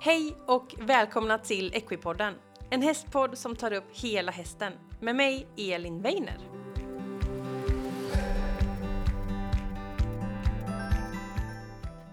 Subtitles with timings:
[0.00, 2.34] Hej och välkomna till Equipodden.
[2.70, 4.72] En hästpodd som tar upp hela hästen.
[5.00, 6.38] Med mig, Elin Weiner.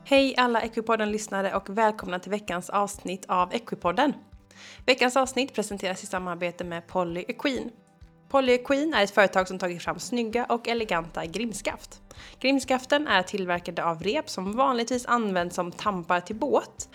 [0.04, 4.14] Hej alla Equipodden-lyssnare och välkomna till veckans avsnitt av Equipodden.
[4.86, 7.72] Veckans avsnitt presenteras i samarbete med Polly Equine.
[8.36, 12.02] Polly Queen är ett företag som tagit fram snygga och eleganta grimskaft.
[12.40, 16.90] Grimskaften är tillverkade av rep som vanligtvis används som tampar till båt.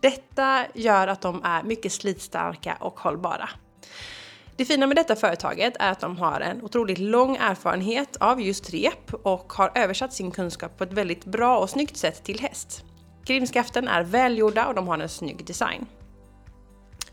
[0.00, 3.48] Detta gör att de är mycket slitstarka och hållbara.
[4.56, 8.70] Det fina med detta företaget är att de har en otroligt lång erfarenhet av just
[8.70, 12.84] rep och har översatt sin kunskap på ett väldigt bra och snyggt sätt till häst.
[13.24, 15.86] Grimskaften är välgjorda och de har en snygg design.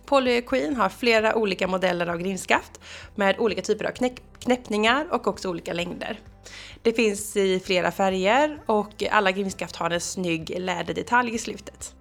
[0.06, 2.80] Polly Queen har flera olika modeller av grimskaft
[3.16, 3.92] med olika typer av
[4.40, 6.20] knäppningar och också olika längder.
[6.82, 11.96] Det finns i flera färger och alla grimskaft har en snygg läderdetalj i slutet.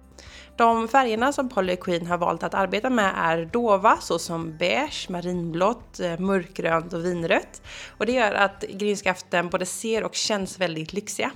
[0.55, 5.99] De färgerna som Polly Queen har valt att arbeta med är dova såsom beige, marinblått,
[5.99, 7.61] eh, mörkgrönt och vinrött.
[7.97, 11.31] Och det gör att grimskaften både ser och känns väldigt lyxiga.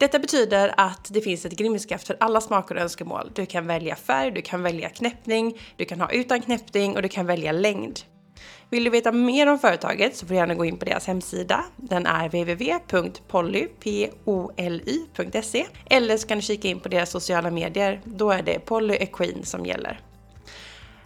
[0.00, 3.30] Detta betyder att det finns ett grimskaft för alla smaker och önskemål.
[3.34, 7.08] Du kan välja färg, du kan välja knäppning, du kan ha utan knäppning och du
[7.08, 8.00] kan välja längd.
[8.70, 11.64] Vill du veta mer om företaget så får du gärna gå in på deras hemsida.
[11.76, 12.86] Den är www.polly.se
[15.90, 18.00] eller så kan du kika in på deras sociala medier.
[18.04, 20.00] Då är det Polly Equine som gäller.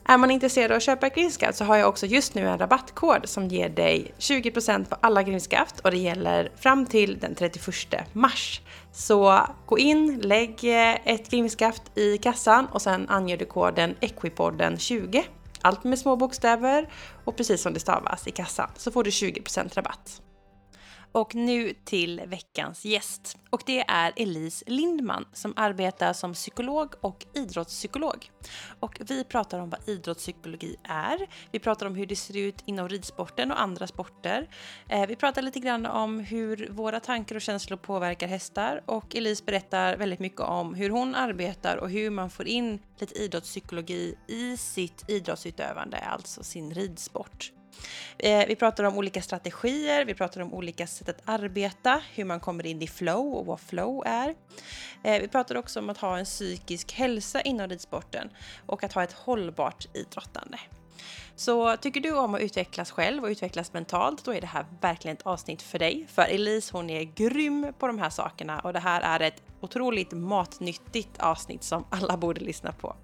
[0.06, 3.28] Är man intresserad av att köpa grimskaft så har jag också just nu en rabattkod
[3.28, 7.66] som ger dig 20% på alla grimskaft och det gäller fram till den 31
[8.12, 8.60] mars.
[8.92, 15.22] Så gå in, lägg eh, ett grimskaft i kassan och sen anger du koden Equipodden20.
[15.60, 16.88] Allt med små bokstäver
[17.24, 20.20] och precis som det stavas i kassan så får du 20% rabatt.
[21.14, 23.38] Och nu till veckans gäst.
[23.50, 28.30] Och det är Elise Lindman som arbetar som psykolog och idrottspsykolog.
[28.80, 31.18] Och vi pratar om vad idrottspsykologi är.
[31.50, 34.48] Vi pratar om hur det ser ut inom ridsporten och andra sporter.
[34.88, 39.44] Eh, vi pratar lite grann om hur våra tankar och känslor påverkar hästar och Elise
[39.44, 44.56] berättar väldigt mycket om hur hon arbetar och hur man får in lite idrottspsykologi i
[44.56, 47.52] sitt idrottsutövande, alltså sin ridsport.
[48.18, 52.40] Eh, vi pratar om olika strategier, vi pratar om olika sätt att arbeta, hur man
[52.40, 54.34] kommer in i flow och vad flow är.
[55.02, 58.30] Eh, vi pratar också om att ha en psykisk hälsa inom ridsporten
[58.66, 60.58] och att ha ett hållbart idrottande.
[61.36, 65.16] Så tycker du om att utvecklas själv och utvecklas mentalt, då är det här verkligen
[65.16, 66.06] ett avsnitt för dig.
[66.14, 70.12] För Elise, hon är grym på de här sakerna och det här är ett otroligt
[70.12, 72.96] matnyttigt avsnitt som alla borde lyssna på.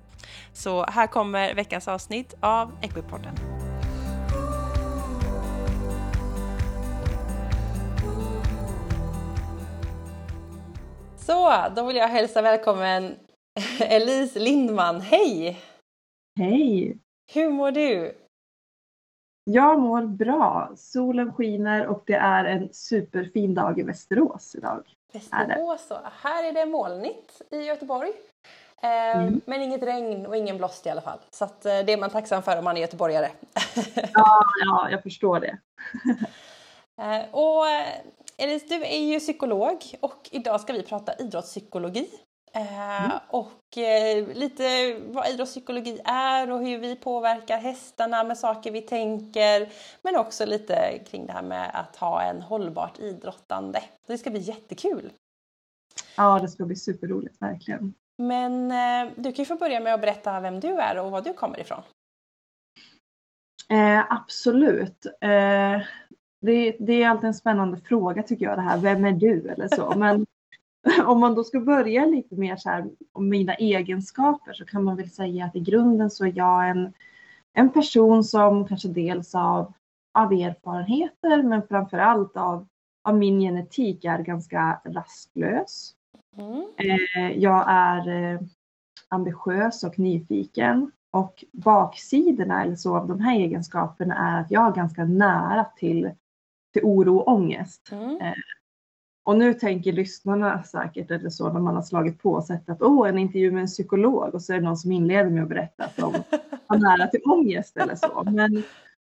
[0.53, 3.60] Så här kommer veckans avsnitt av Equipodden.
[11.31, 13.17] Så, då vill jag hälsa välkommen
[13.81, 15.01] Elise Lindman.
[15.01, 15.61] Hej!
[16.39, 16.99] Hej!
[17.33, 18.19] Hur mår du?
[19.45, 20.73] Jag mår bra.
[20.77, 24.83] Solen skiner och det är en superfin dag i Västerås idag.
[25.13, 25.99] Västerås, så.
[26.23, 28.13] här är det molnigt i Göteborg.
[28.83, 29.41] Eh, mm.
[29.47, 31.19] Men inget regn och ingen blåst i alla fall.
[31.31, 33.29] Så att, eh, det är man tacksam för om man är göteborgare.
[34.15, 35.59] ja, ja, jag förstår det.
[37.01, 37.65] Eh, och
[38.41, 42.09] Elise, du är ju psykolog och idag ska vi prata idrottspsykologi.
[42.53, 43.19] Eh, mm.
[43.29, 49.69] Och eh, lite vad idrottspsykologi är och hur vi påverkar hästarna med saker vi tänker.
[50.03, 53.83] Men också lite kring det här med att ha en hållbart idrottande.
[54.07, 55.13] Det ska bli jättekul!
[56.17, 57.95] Ja, det ska bli superroligt, verkligen.
[58.19, 61.21] Men eh, du kan ju få börja med att berätta vem du är och var
[61.21, 61.83] du kommer ifrån.
[63.69, 65.07] Eh, absolut.
[65.21, 65.81] Eh,
[66.41, 69.69] det, det, är alltid en spännande fråga tycker jag det här, vem är du eller
[69.69, 69.95] så.
[69.97, 70.27] Men
[71.07, 74.97] om man då ska börja lite mer så här om mina egenskaper så kan man
[74.97, 76.93] väl säga att i grunden så är jag en,
[77.53, 79.73] en person som kanske dels av,
[80.15, 82.67] av erfarenheter men framför allt av,
[83.03, 85.95] av min genetik är ganska rastlös.
[86.37, 86.65] Mm.
[86.77, 88.41] Eh, jag är eh,
[89.09, 94.73] ambitiös och nyfiken och baksidorna eller så av de här egenskaperna är att jag är
[94.73, 96.11] ganska nära till
[96.73, 97.89] till oro och ångest.
[97.93, 98.21] Mm.
[98.21, 98.35] Eh,
[99.25, 102.83] och nu tänker lyssnarna säkert eller så när man har slagit på och sett att
[102.83, 105.49] åh, en intervju med en psykolog och så är det någon som inleder med att
[105.49, 106.15] berätta att de
[106.67, 108.23] har nära till ångest eller så.
[108.31, 108.63] Men,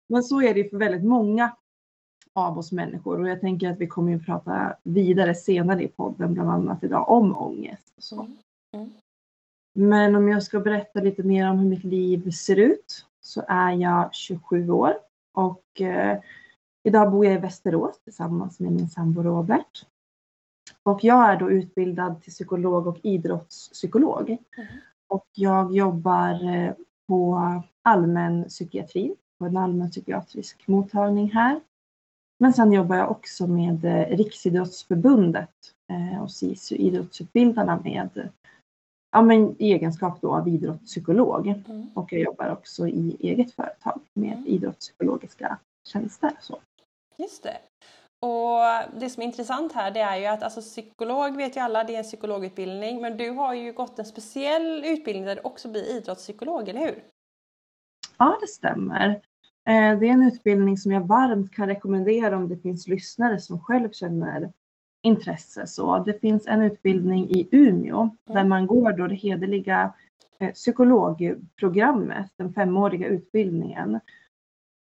[0.10, 1.52] men så är det för väldigt många
[2.34, 6.34] av oss människor och jag tänker att vi kommer att prata vidare senare i podden,
[6.34, 7.94] bland annat idag, om ångest.
[7.98, 8.22] Och så.
[8.22, 8.36] Mm.
[8.74, 8.92] Mm.
[9.74, 13.72] Men om jag ska berätta lite mer om hur mitt liv ser ut så är
[13.72, 14.94] jag 27 år
[15.34, 16.20] och eh,
[16.88, 19.86] Idag bor jag i Västerås tillsammans med min sambo Robert.
[20.84, 24.30] Och jag är då utbildad till psykolog och idrottspsykolog.
[24.30, 24.68] Mm.
[25.08, 26.74] och jag jobbar eh,
[27.08, 27.42] på
[27.82, 31.60] allmänpsykiatri, på en allmänpsykiatrisk mottagning här.
[32.40, 38.30] Men sen jobbar jag också med eh, Riksidrottsförbundet eh, och SISU Idrottsutbildarna med
[39.12, 41.48] ja, men i egenskap då av idrottspsykolog.
[41.48, 41.88] Mm.
[41.94, 44.48] Och jag jobbar också i eget företag med mm.
[44.48, 46.32] idrottspsykologiska tjänster.
[46.40, 46.60] Så.
[47.18, 47.58] Just det.
[48.20, 51.84] Och det som är intressant här det är ju att alltså, psykolog vet ju alla,
[51.84, 53.02] det är en psykologutbildning.
[53.02, 57.04] Men du har ju gått en speciell utbildning där du också blir idrottspsykolog, eller hur?
[58.18, 59.10] Ja, det stämmer.
[59.68, 63.60] Eh, det är en utbildning som jag varmt kan rekommendera om det finns lyssnare som
[63.60, 64.52] själv känner
[65.02, 65.68] intresse.
[65.68, 68.16] Så det finns en utbildning i Umeå mm.
[68.26, 69.94] där man går då det hederliga
[70.40, 74.00] eh, psykologprogrammet, den femåriga utbildningen.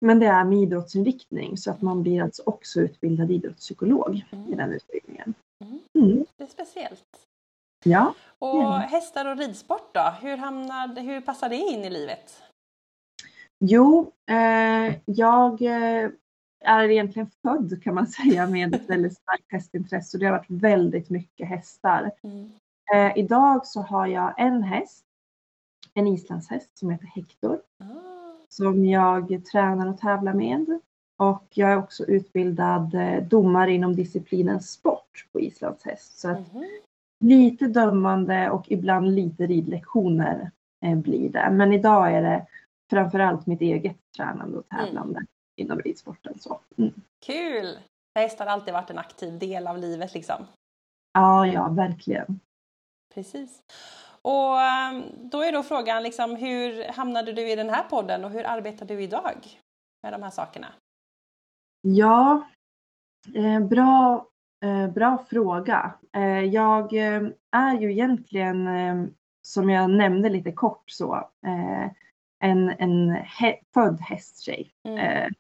[0.01, 4.53] Men det är med idrottsinriktning så att man blir alltså också utbildad idrottspsykolog mm.
[4.53, 5.33] i den utbildningen.
[5.63, 5.79] Mm.
[5.99, 6.25] mm.
[6.37, 7.27] Det är speciellt.
[7.83, 8.13] Ja.
[8.39, 8.71] Och ja.
[8.71, 10.13] hästar och ridsport då?
[10.21, 12.43] Hur, hamnar, hur passar det in i livet?
[13.59, 16.09] Jo, eh, jag eh,
[16.59, 20.49] är egentligen född kan man säga med ett väldigt starkt hästintresse och det har varit
[20.63, 22.11] väldigt mycket hästar.
[22.23, 22.51] Mm.
[22.93, 25.05] Eh, idag så har jag en häst,
[25.93, 27.61] en islandshäst som heter Hector.
[27.83, 28.18] Mm.
[28.59, 30.79] Som jag tränar och tävlar med.
[31.17, 36.19] Och jag är också utbildad eh, domare inom disciplinen sport på islandshäst.
[36.19, 36.69] Så att mm.
[37.25, 40.51] lite dömande och ibland lite ridlektioner
[40.85, 41.49] eh, blir det.
[41.51, 42.45] Men idag är det
[42.89, 45.17] framförallt mitt eget tränande och tävlande.
[45.17, 45.27] Mm
[45.59, 46.39] inom ridsporten.
[46.39, 46.59] Så.
[46.77, 46.93] Mm.
[47.25, 47.79] Kul!
[48.15, 50.47] Häst har alltid varit en aktiv del av livet liksom.
[51.13, 52.39] Ja, ja, verkligen.
[53.13, 53.61] Precis.
[54.21, 58.31] Och ehm, då är då frågan liksom, hur hamnade du i den här podden och
[58.31, 59.47] hur arbetar du idag
[60.03, 60.67] med de här sakerna?
[61.81, 62.47] Ja,
[63.35, 64.27] eh, bra,
[64.63, 65.93] eh, bra fråga.
[66.15, 67.21] Eh, jag eh,
[67.51, 69.05] är ju egentligen, eh,
[69.41, 71.15] som jag nämnde lite kort så,
[71.45, 71.91] eh,
[72.39, 74.71] en, en he född hästtjej.
[74.87, 75.33] Mm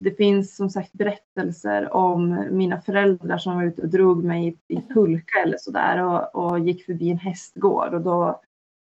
[0.00, 4.80] det finns som sagt berättelser om mina föräldrar som var ute och drog mig i,
[4.80, 8.40] pulka eller sådär och, och gick förbi en hästgård och då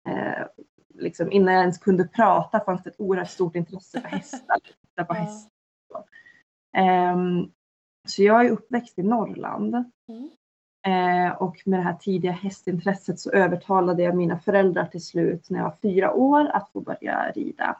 [0.09, 0.45] eh,
[0.95, 4.57] liksom, innan jag ens kunde prata fanns det ett oerhört stort intresse för hästar.
[5.07, 5.51] på hästar.
[7.13, 7.51] Um,
[8.07, 9.75] så jag är uppväxt i Norrland.
[10.07, 10.29] Mm.
[10.87, 15.59] Eh, och med det här tidiga hästintresset så övertalade jag mina föräldrar till slut när
[15.59, 17.77] jag var fyra år att få börja rida.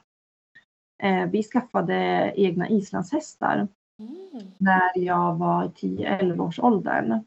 [1.04, 1.94] Eh, vi skaffade
[2.36, 3.68] egna islandshästar
[4.00, 4.51] mm.
[4.57, 7.24] när jag var 10-11 års åldern.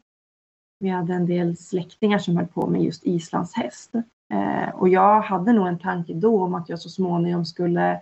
[0.78, 3.94] Vi hade en del släktingar som höll på med just islandshäst.
[4.34, 7.92] Eh, och jag hade nog en tanke då om att jag så småningom skulle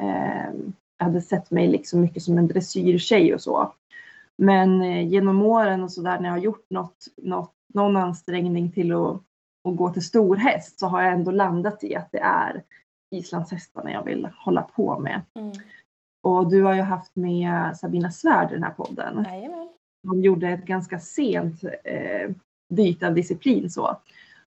[0.00, 0.50] eh,
[0.98, 3.72] jag hade sett mig liksom mycket som en dressyrtjej och så.
[4.38, 8.92] Men genom åren och så där när jag har gjort något, något, någon ansträngning till
[8.92, 9.22] att,
[9.68, 12.62] att gå till storhäst så har jag ändå landat i att det är
[13.10, 15.22] islandshästarna jag vill hålla på med.
[15.34, 15.52] Mm.
[16.22, 19.24] Och du har ju haft med Sabina Svärd i den här podden.
[19.28, 19.68] Jajamän.
[20.08, 22.30] Hon gjorde ett ganska sent eh,
[22.74, 23.96] byte av disciplin så.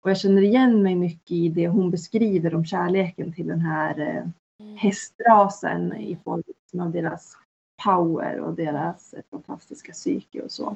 [0.03, 3.99] Och jag känner igen mig mycket i det hon beskriver om kärleken till den här
[3.99, 4.27] eh,
[4.63, 4.77] mm.
[4.77, 6.43] hästrasen i form
[6.79, 7.37] av deras
[7.83, 10.75] power och deras fantastiska psyke och så.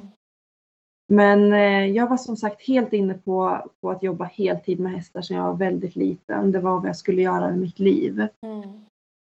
[1.10, 1.16] Mm.
[1.16, 5.22] Men eh, jag var som sagt helt inne på, på att jobba heltid med hästar
[5.22, 6.52] sedan jag var väldigt liten.
[6.52, 8.26] Det var vad jag skulle göra med mitt liv.
[8.42, 8.80] Mm.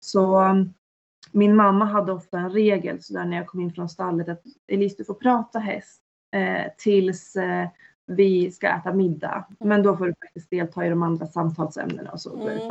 [0.05, 0.75] Så um,
[1.33, 4.43] min mamma hade ofta en regel så där när jag kom in från stallet att
[4.67, 6.01] Elise du får prata häst
[6.37, 7.69] eh, tills eh,
[8.07, 9.45] vi ska äta middag.
[9.61, 9.69] Mm.
[9.69, 12.49] Men då får du faktiskt delta i de andra samtalsämnena och så.
[12.49, 12.69] Mm.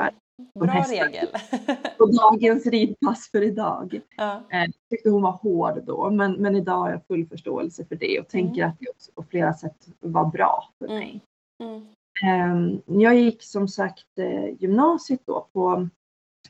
[0.54, 1.28] Bra regel.
[2.00, 4.02] och dagens ridpass för idag.
[4.18, 4.42] Ja.
[4.50, 8.20] Eh, tyckte hon var hård då, men, men idag har jag full förståelse för det
[8.20, 8.70] och tänker mm.
[8.70, 11.00] att det också på flera sätt var bra för mm.
[11.00, 11.22] mig.
[11.64, 11.86] Mm.
[12.24, 12.82] Mm.
[12.86, 15.88] jag gick som sagt eh, gymnasiet då på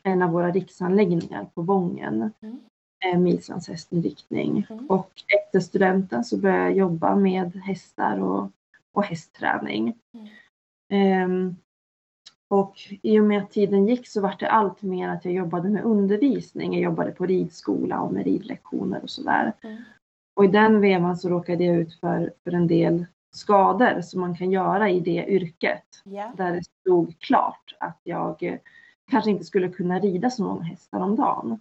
[0.03, 2.59] en av våra riksanläggningar på Vången mm.
[3.05, 4.67] Eh, med islandshästinriktning.
[4.69, 4.87] Mm.
[4.87, 8.51] Och efter studenten så började jag jobba med hästar och,
[8.93, 9.93] och hästträning.
[11.25, 11.55] Um,
[12.51, 15.69] och i och med att tiden gick så var det allt mer att jag jobbade
[15.69, 16.73] med undervisning.
[16.73, 19.53] Jag jobbade på ridskola och med ridlektioner och sådär.
[19.63, 19.77] Mm.
[20.35, 23.05] Och i den vevan så råkade jag ut för, för en del
[23.35, 25.83] skador som man kan göra i det yrket.
[26.05, 26.35] Yeah.
[26.35, 28.59] Där det stod klart att jag eh,
[29.11, 31.59] kanske inte skulle kunna rida så många hästar om dagen.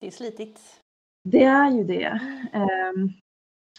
[0.00, 0.60] Det är slitigt.
[1.24, 2.20] Det är ju det.
[2.94, 3.12] Um,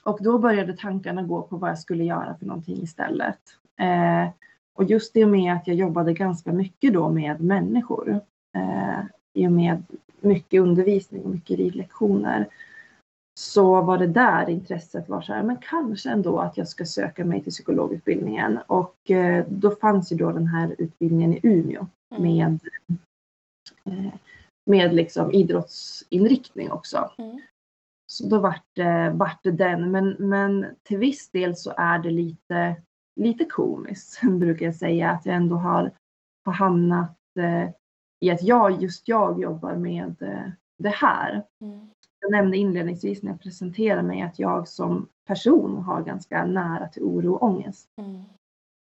[0.03, 3.39] och då började tankarna gå på vad jag skulle göra för någonting istället.
[3.82, 4.29] Uh,
[4.73, 8.19] och just det med att jag jobbade ganska mycket då med människor.
[8.57, 8.99] Eh,
[9.33, 9.83] I och med
[10.21, 12.47] mycket undervisning och mycket ridlektioner.
[13.39, 17.25] så var det där intresset var så här, men kanske ändå att jag ska söka
[17.25, 18.59] mig till psykologutbildningen.
[18.67, 21.87] Och eh, då fanns ju då den här utbildningen i Umeå
[22.17, 22.23] Mm.
[22.23, 22.59] med,
[23.85, 24.13] eh,
[24.65, 27.11] med liksom idrottsinriktning också.
[27.17, 27.41] Mm.
[28.11, 29.91] Så då vart det, vart det den.
[29.91, 32.75] Men, men till viss del så är det lite,
[33.15, 35.91] lite komiskt brukar jag säga att jag ändå har,
[36.46, 37.70] har hamnat eh,
[38.20, 41.43] i att jag, just jag jobbar med eh, det här.
[41.62, 41.88] Mm.
[42.20, 47.03] Jag nämnde inledningsvis när jag presenterade mig att jag som person har ganska nära till
[47.03, 47.89] oro och ångest.
[47.98, 48.22] Mm.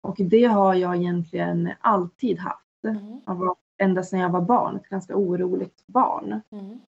[0.03, 2.85] Och det har jag egentligen alltid haft.
[2.85, 3.21] Mm.
[3.27, 6.41] Jag var, ända sedan jag var barn, ett ganska oroligt barn.
[6.51, 6.79] Mm.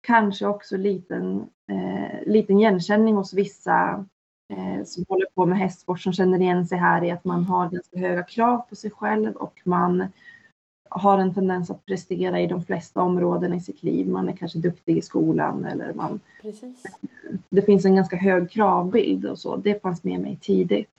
[0.00, 4.04] Kanske också liten, eh, liten igenkänning hos vissa eh,
[4.84, 7.98] som håller på med hästsport som känner igen sig här i att man har ganska
[7.98, 10.04] höga krav på sig själv och man
[10.90, 14.08] har en tendens att prestera i de flesta områden i sitt liv.
[14.08, 16.82] Man är kanske duktig i skolan eller man, Precis.
[17.50, 19.56] det finns en ganska hög kravbild och så.
[19.56, 20.90] Det fanns med mig tidigt.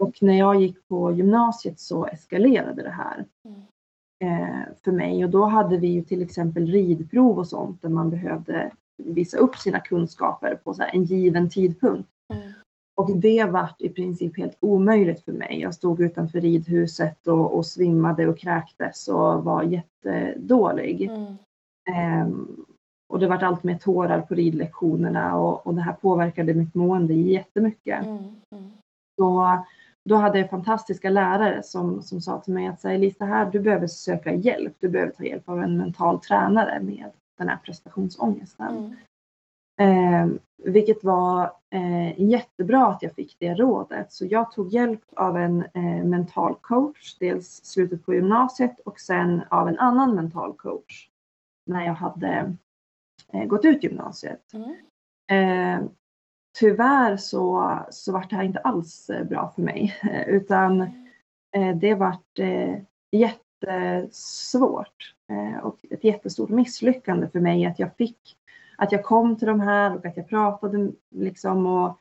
[0.00, 4.42] Och när jag gick på gymnasiet så eskalerade det här Mm.
[4.42, 8.10] eh, för mig och då hade vi ju till exempel ridprov och sånt där man
[8.10, 12.08] behövde visa upp sina kunskaper på en given tidpunkt.
[12.34, 12.52] Mm.
[12.96, 15.60] Och det vart i princip helt omöjligt för mig.
[15.60, 21.02] Jag stod utanför ridhuset och, och svimmade och kräktes och var jättedålig.
[21.02, 21.36] Mm.
[21.90, 22.64] Ehm,
[23.08, 27.14] och det vart allt mer tårar på ridlektionerna och, och det här påverkade mitt mående
[27.14, 28.04] jättemycket.
[28.04, 28.18] Mm.
[28.52, 28.70] Mm.
[29.18, 29.58] Så
[30.04, 33.60] då hade jag fantastiska lärare som, som sa till mig att säga Lisa här, du
[33.60, 34.74] behöver söka hjälp.
[34.78, 38.76] Du behöver ta hjälp av en mental tränare med den här prestationsångesten.
[38.76, 38.96] Mm.
[39.80, 40.26] Eh,
[40.64, 44.12] vilket var eh, jättebra att jag fick det rådet.
[44.12, 49.42] Så jag tog hjälp av en eh, mental coach, dels slutet på gymnasiet och sen
[49.50, 51.08] av en annan mental coach
[51.66, 52.56] när jag hade
[53.32, 54.54] eh, gått ut gymnasiet.
[54.54, 54.74] Mm.
[55.30, 55.84] Eh,
[56.58, 60.80] tyvärr så, så var det här inte alls eh, bra för mig utan
[61.56, 62.76] eh, det vart eh,
[63.12, 68.36] jättesvårt eh, och ett jättestort misslyckande för mig att jag fick,
[68.76, 71.98] att jag kom till de här och att jag pratade liksom och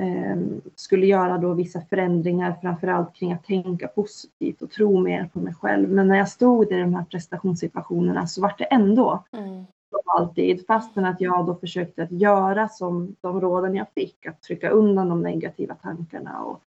[0.00, 0.36] eh,
[0.74, 5.54] skulle göra då vissa förändringar framförallt kring att tänka positivt och tro mer på mig
[5.54, 5.88] själv.
[5.88, 9.64] Men när jag stod i de här prestationssituationerna så var det ändå Mm.
[9.90, 14.42] som alltid fastän att jag då försökte att göra som de råden jag fick, att
[14.42, 16.60] trycka undan de negativa tankarna och,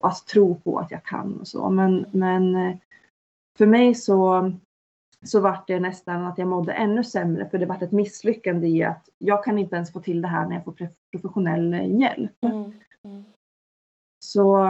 [0.00, 1.70] och att tro på att jag kan och så.
[1.70, 2.76] Men, men eh,
[3.58, 4.52] för mig så,
[5.26, 8.84] så var det nästan att jag mådde ännu sämre för det var ett misslyckande i
[8.84, 12.44] att jag kan inte ens få till det här när jag får professionell hjälp.
[12.44, 12.72] Mm.
[13.04, 13.24] Mm.
[14.18, 14.66] Så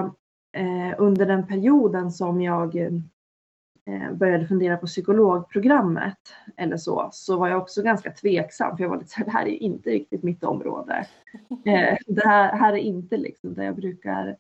[0.53, 6.19] eh, under den perioden som jag eh, började fundera på psykologprogrammet
[6.57, 9.31] eller så, så var jag också ganska tveksam för jag var lite så här, det
[9.31, 11.07] här är inte riktigt mitt område.
[11.65, 14.37] Eh, det här, här är inte liksom där jag brukar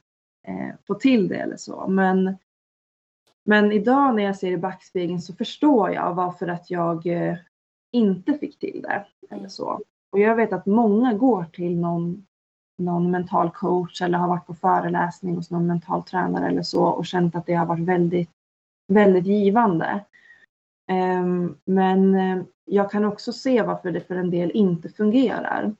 [0.46, 1.87] eh, få till det eller så.
[1.88, 2.37] Men,
[3.47, 7.37] men idag när jag ser i backspegeln så förstår jag varför att jag eh,
[7.93, 9.81] inte fick till det eller så.
[10.12, 12.26] Och jag vet att många går till någon
[12.79, 17.07] någon mental coach eller har varit på föreläsning hos någon mental tränare eller så och
[17.07, 18.31] känt att det har varit väldigt,
[18.93, 20.05] väldigt givande.
[20.88, 25.75] Ehm, men eh, jag kan också se varför det för en del inte fungerar.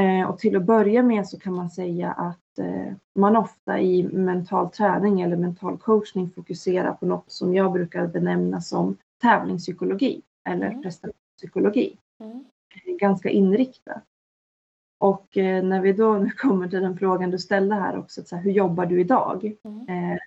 [0.00, 2.38] Eh, och till att börja med så kan man säga att
[3.14, 8.60] man ofta i mental träning eller mental coachning fokuserar på något som jag brukar benämna
[8.60, 10.82] som tävlingspsykologi eller Mm.
[10.82, 11.96] prestationspsykologi.
[12.20, 12.44] Mm.
[12.98, 14.02] Ganska inriktat.
[14.98, 18.36] Och eh, när vi då nu kommer till den frågan du ställde här också, så
[18.36, 19.54] här, hur jobbar du idag?
[19.64, 20.12] Mm.
[20.12, 20.18] Eh,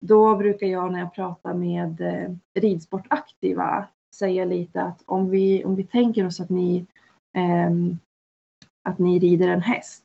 [0.00, 5.74] då brukar jag när jag pratar med eh, ridsportaktiva säga lite att om vi, om
[5.76, 6.86] vi tänker oss att ni,
[7.32, 7.98] ehm,
[8.82, 10.03] att ni rider en häst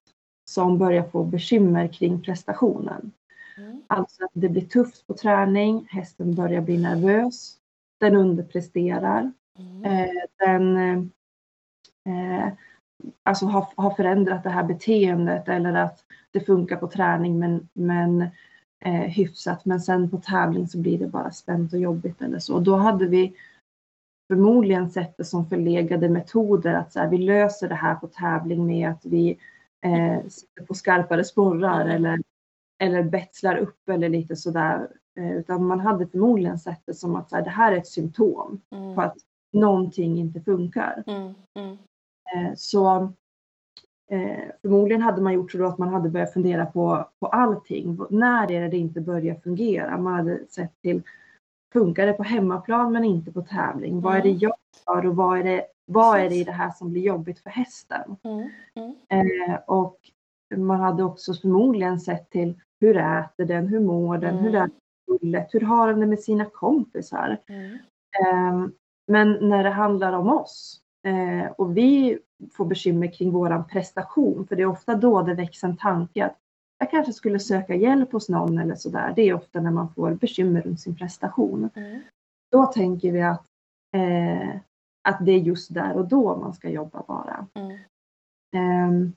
[0.49, 3.11] som börjar få bekymmer kring prestationen.
[3.57, 3.81] Mm.
[3.87, 7.55] Alltså att det blir tufft på träning, hästen börjar bli nervös,
[7.99, 9.83] den underpresterar, Mm.
[9.83, 10.77] eh, den
[12.05, 12.47] eh,
[13.23, 15.99] alltså har, har förändrat det här beteendet eller att
[16.31, 18.21] det funkar på träning men, men
[18.85, 22.59] eh, hyfsat men sen på tävling så blir det bara spänt och jobbigt eller så.
[22.59, 23.33] Då hade vi
[24.27, 28.65] förmodligen sett det som förlegade metoder att så här, vi löser det här på tävling
[28.67, 29.37] med att vi
[29.85, 31.95] eh, sitter på skarpare sporrar Mm.
[31.95, 32.19] eller,
[32.83, 34.87] eller betslar upp eller lite sådär.
[35.19, 37.87] Eh, utan man hade förmodligen sett det som att så här, det här är ett
[37.87, 38.95] symptom Mm.
[38.95, 39.17] på att
[39.53, 41.03] någonting inte funkar.
[41.07, 41.33] Mm.
[41.59, 41.77] Mm.
[42.35, 43.13] Eh, Så
[44.11, 47.99] eh, förmodligen hade man gjort så att man hade börjat fundera på, på allting.
[48.09, 49.97] När är det det inte börjar fungera?
[49.97, 51.01] Man hade sett till,
[51.73, 54.01] funkar det på hemmaplan men inte på tävling?
[54.01, 54.39] Vad är det Mm.
[54.39, 54.53] jag
[54.87, 57.49] gör och vad är det Vad är det i det här som blir jobbigt för
[57.49, 58.15] hästen?
[58.23, 58.49] Mm.
[58.75, 58.95] Mm.
[59.09, 59.97] Eh, och
[60.55, 64.61] man hade också förmodligen sett till hur äter den, hur mår den, hur Mm.
[64.61, 64.69] är
[65.19, 67.37] bullet, hur har den det med sina kompisar?
[68.19, 68.65] Eh,
[69.07, 72.19] men när det handlar om oss eh, och vi
[72.53, 76.35] får bekymmer kring våran prestation, för det är ofta då det väcks en tanke att
[76.79, 79.13] jag kanske skulle söka hjälp hos någon eller sådär.
[79.15, 81.69] Det är ofta när man får bekymmer runt sin prestation.
[81.75, 82.01] Mm.
[82.51, 83.45] Då tänker vi att,
[83.95, 84.49] eh,
[85.09, 87.47] att det är just där och då man ska jobba bara.
[87.53, 87.77] Mm.
[88.55, 89.13] Ehm,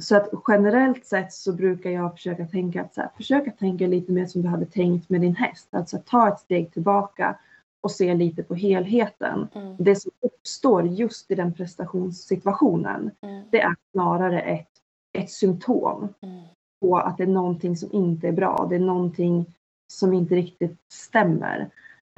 [0.00, 4.12] så att generellt sett så brukar jag försöka tänka att så här, försöka tänka lite
[4.12, 5.68] mer som du hade tänkt med din häst.
[5.70, 7.38] Alltså ta ett steg tillbaka
[7.80, 9.48] och se lite på helheten.
[9.54, 9.76] Mm.
[9.78, 13.44] Det som uppstår just i den prestationssituationen, Mm.
[13.50, 14.70] det är snarare ett,
[15.18, 16.42] ett symptom Mm.
[16.80, 18.66] på att det är någonting som inte är bra.
[18.70, 19.54] Det är någonting
[19.92, 21.70] som inte riktigt stämmer.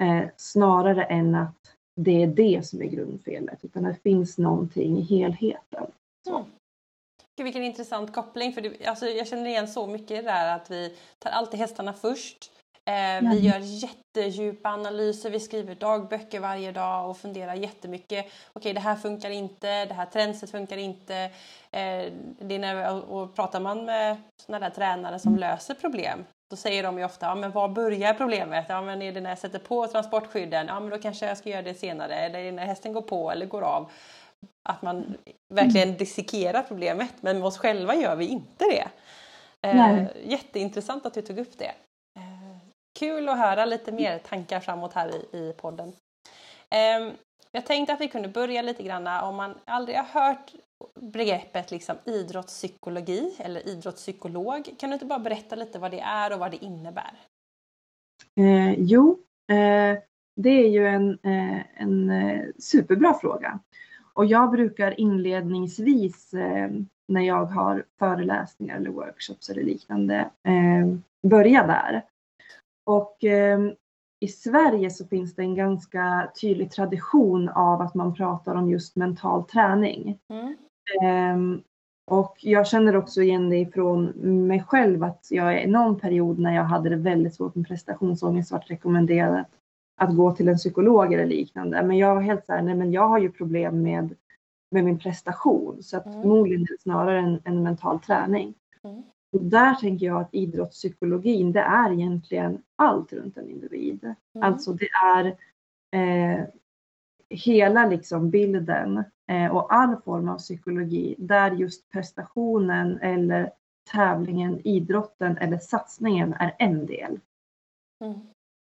[0.02, 1.56] Eh, snarare än att
[2.04, 3.64] det är det som är grundfelet.
[3.64, 5.86] Utan det finns någonting i helheten.
[6.28, 6.44] Mm.
[7.36, 8.52] Gud, vilken intressant koppling.
[8.52, 12.52] För det, alltså, jag känner igen så mycket där att vi tar alltid hästarna först.
[12.84, 18.26] Eh, vi gör jättedjupa analyser, vi skriver dagböcker varje dag och funderar jättemycket.
[18.52, 21.14] Okej, det här funkar inte, det här trendset funkar inte.
[21.70, 24.16] Eh, det är när, och, och pratar man med
[24.46, 28.14] sådana där tränare som löser problem då säger de ju ofta, ja men var börjar
[28.14, 28.66] problemet?
[28.68, 30.66] Ja men är det när jag sätter på transportskydden?
[30.66, 32.14] Ja men då kanske jag ska göra det senare.
[32.14, 33.90] Eller när hästen går på eller går av?
[34.68, 35.16] Att man
[35.54, 38.88] verkligen dissekerar problemet, men med oss själva gör vi inte det.
[39.68, 41.72] Eh, jätteintressant att du tog upp det.
[42.18, 42.58] Eh,
[42.98, 45.92] kul att höra lite mer tankar framåt här i, i podden.
[46.70, 47.12] Eh,
[47.52, 50.52] jag tänkte att vi kunde börja lite grann om man aldrig har hört
[51.00, 54.74] begreppet liksom idrottspsykologi eller idrottspsykolog.
[54.78, 57.12] Kan du inte bara berätta lite vad det är och vad det innebär?
[58.36, 59.18] Eh, jo,
[59.48, 59.98] eh,
[60.36, 63.58] det är ju en, eh, en eh, superbra fråga.
[64.12, 66.70] Och jag brukar inledningsvis eh,
[67.08, 70.86] när jag har föreläsningar eller workshops eller liknande eh,
[71.28, 72.04] börja där.
[72.84, 73.24] Och
[74.20, 78.96] i Sverige så finns det en ganska tydlig tradition av att man pratar om just
[78.96, 80.18] mental träning.
[80.28, 80.56] Mm.
[81.02, 81.62] Ehm,
[82.10, 84.04] och jag känner också igen det ifrån
[84.46, 88.52] mig själv att jag i någon period när jag hade det väldigt svårt med prestationsångest
[88.52, 89.44] varit rekommenderad
[90.00, 91.82] att gå till en psykolog eller liknande.
[91.82, 94.14] Men jag var helt så här, nej men jag har ju problem med,
[94.70, 96.22] med min prestation så att Mm.
[96.22, 98.54] förmodligen är det snarare en, en mental träning.
[98.84, 99.02] Mm.
[99.32, 104.04] Och där tänker jag att idrottspsykologin det är egentligen allt runt en individ.
[104.04, 104.16] Mm.
[104.46, 105.24] Alltså det är
[105.92, 106.44] eh,
[107.30, 113.52] hela liksom bilden eh, och all form av psykologi där just prestationen eller
[113.92, 117.20] tävlingen, idrotten eller satsningen är en del.
[118.04, 118.20] Mm.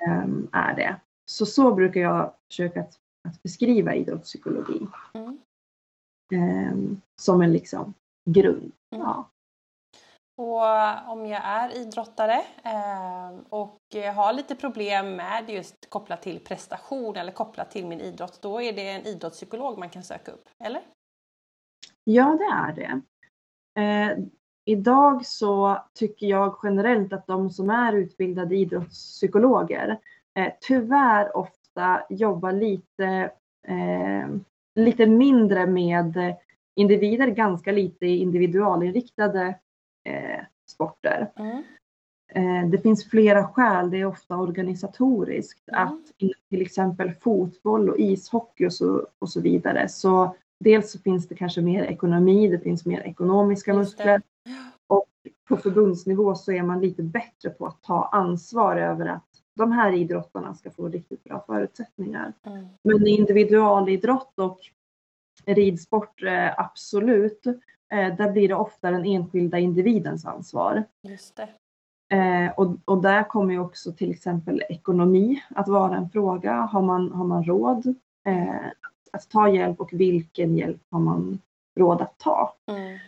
[0.07, 1.01] ehm, är det.
[1.27, 5.38] Så så brukar jag försöka att, att beskriva idrottspsykologi Mm.
[6.33, 7.95] ehm, som en liksom
[8.31, 8.73] grund.
[8.90, 9.07] Mm.
[9.07, 9.31] Ja.
[10.38, 10.62] Och
[11.12, 13.81] om jag är idrottare eh, och
[14.14, 18.72] har lite problem med just kopplat till prestation eller kopplat till min idrott, då är
[18.72, 20.83] det en idrottspsykolog man kan söka upp, eller?
[22.05, 23.01] Ja, det är det.
[23.81, 24.18] Eh,
[24.64, 29.99] idag så tycker jag generellt att de som är utbildade idrottspsykologer
[30.38, 33.31] eh, tyvärr ofta jobbar lite,
[33.68, 34.29] eh,
[34.75, 36.35] lite mindre med
[36.75, 39.55] individer, ganska lite individualinriktade
[40.07, 40.40] eh,
[40.71, 41.31] sporter.
[41.37, 41.62] Mm.
[42.33, 43.90] Eh, det finns flera skäl.
[43.90, 45.88] Det är ofta organisatoriskt Mm.
[45.88, 46.19] att
[46.51, 51.35] till exempel fotboll och ishockey och så, och så vidare så dels så finns det
[51.35, 54.23] kanske mer ekonomi, det finns mer ekonomiska muskler
[54.87, 55.07] och
[55.49, 59.25] på förbundsnivå så är man lite bättre på att ta ansvar över att
[59.57, 62.33] de här idrottarna ska få riktigt bra förutsättningar.
[62.47, 62.66] Mm.
[62.85, 64.59] Men individualidrott och
[65.47, 67.42] ridsport, eh, absolut,
[67.90, 70.85] där blir det ofta den enskilda individens ansvar.
[71.03, 71.49] Just det.
[72.09, 76.53] Eh, och, och där kommer ju också till exempel ekonomi att vara en fråga.
[76.53, 77.94] Har man, har man råd
[78.27, 78.66] eh,
[79.12, 81.38] att ta hjälp och vilken hjälp har man
[81.79, 82.55] råd att ta?
[82.66, 82.99] Mm.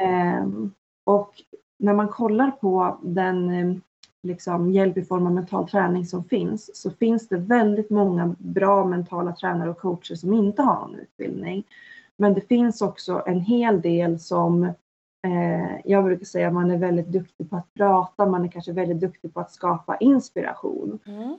[0.00, 0.70] Eh,
[1.04, 1.34] och
[1.78, 3.76] när man kollar på den eh,
[4.22, 8.84] liksom, hjälp i form av mental träning som finns så finns det väldigt många bra
[8.84, 11.64] mentala tränare och coacher som inte har någon utbildning.
[12.18, 14.64] Men det finns också en hel del som
[15.26, 19.00] eh, jag brukar säga man är väldigt duktig på att prata, man är kanske väldigt
[19.00, 20.98] duktig på att skapa inspiration.
[21.06, 21.36] Mm.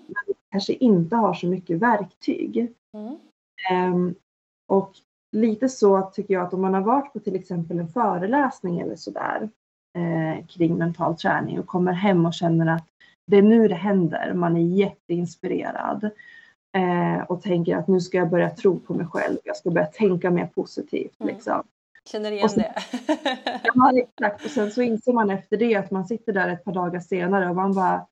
[0.52, 2.74] Kanske inte har så mycket verktyg.
[2.94, 3.18] Mm.
[3.72, 4.16] Ehm,
[4.68, 4.92] och
[5.32, 8.96] lite så tycker jag att om man har varit på till exempel en föreläsning eller
[8.96, 9.50] sådär
[9.98, 12.88] eh, kring mental träning och kommer hem och känner att
[13.28, 16.10] det är nu det händer, man är jätteinspirerad.
[16.78, 19.38] Eh, och tänker att nu ska jag börja tro på mig själv.
[19.44, 21.20] Jag ska börja tänka mer positivt.
[21.20, 21.34] Mm.
[21.34, 21.64] Liksom.
[22.12, 22.74] Känner igen sen, det.
[23.64, 24.46] ja, exakt.
[24.46, 27.50] Och sen så inser man efter det att man sitter där ett par dagar senare
[27.50, 28.08] och man bara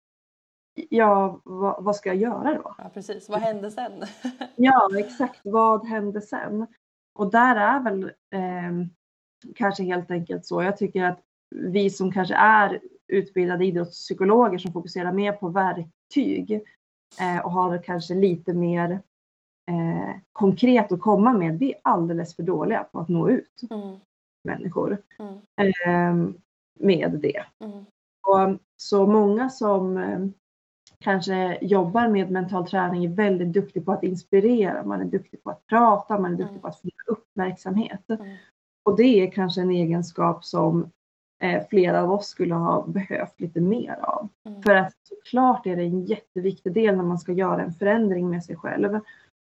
[0.89, 2.75] Ja, vad, vad ska jag göra då?
[2.77, 3.29] Ja, precis.
[3.29, 3.91] Vad hände sen?
[4.55, 5.39] ja, exakt.
[5.43, 6.67] Vad hände sen?
[7.15, 8.87] Och där är väl eh,
[9.55, 10.63] kanske helt enkelt så.
[10.63, 11.19] Jag tycker att
[11.55, 16.61] vi som kanske är utbildade idrottspsykologer som fokuserar mer på verktyg
[17.43, 18.91] och har kanske lite mer
[19.71, 23.97] eh, konkret att komma med, vi är alldeles för dåliga på att nå ut Mm.
[24.43, 25.35] människor Mm.
[25.57, 26.29] eh,
[26.79, 27.43] med det.
[27.59, 27.85] Mm.
[28.27, 30.19] Och så många som eh,
[30.99, 35.49] kanske jobbar med mental träning är väldigt duktig på att inspirera, man är duktig på
[35.49, 36.61] att prata, man är duktig Mm.
[36.61, 38.09] på att få uppmärksamhet.
[38.09, 38.35] Mm.
[38.85, 40.89] Och det är kanske en egenskap som eh,
[41.69, 44.29] flera av oss skulle ha behövt lite mer av.
[44.49, 44.61] Mm.
[44.61, 48.43] För att såklart är det en jätteviktig del när man ska göra en förändring med
[48.43, 48.99] sig själv.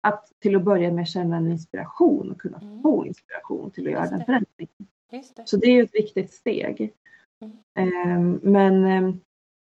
[0.02, 2.82] Att till att börja med känna en inspiration och kunna Mm.
[2.82, 4.24] få inspiration till att göra Just den det.
[4.24, 4.86] förändringen.
[5.12, 5.42] Just det.
[5.48, 6.92] Så det är ju ett viktigt steg.
[7.42, 7.56] Mm.
[7.74, 9.20] Ehm, Men ehm,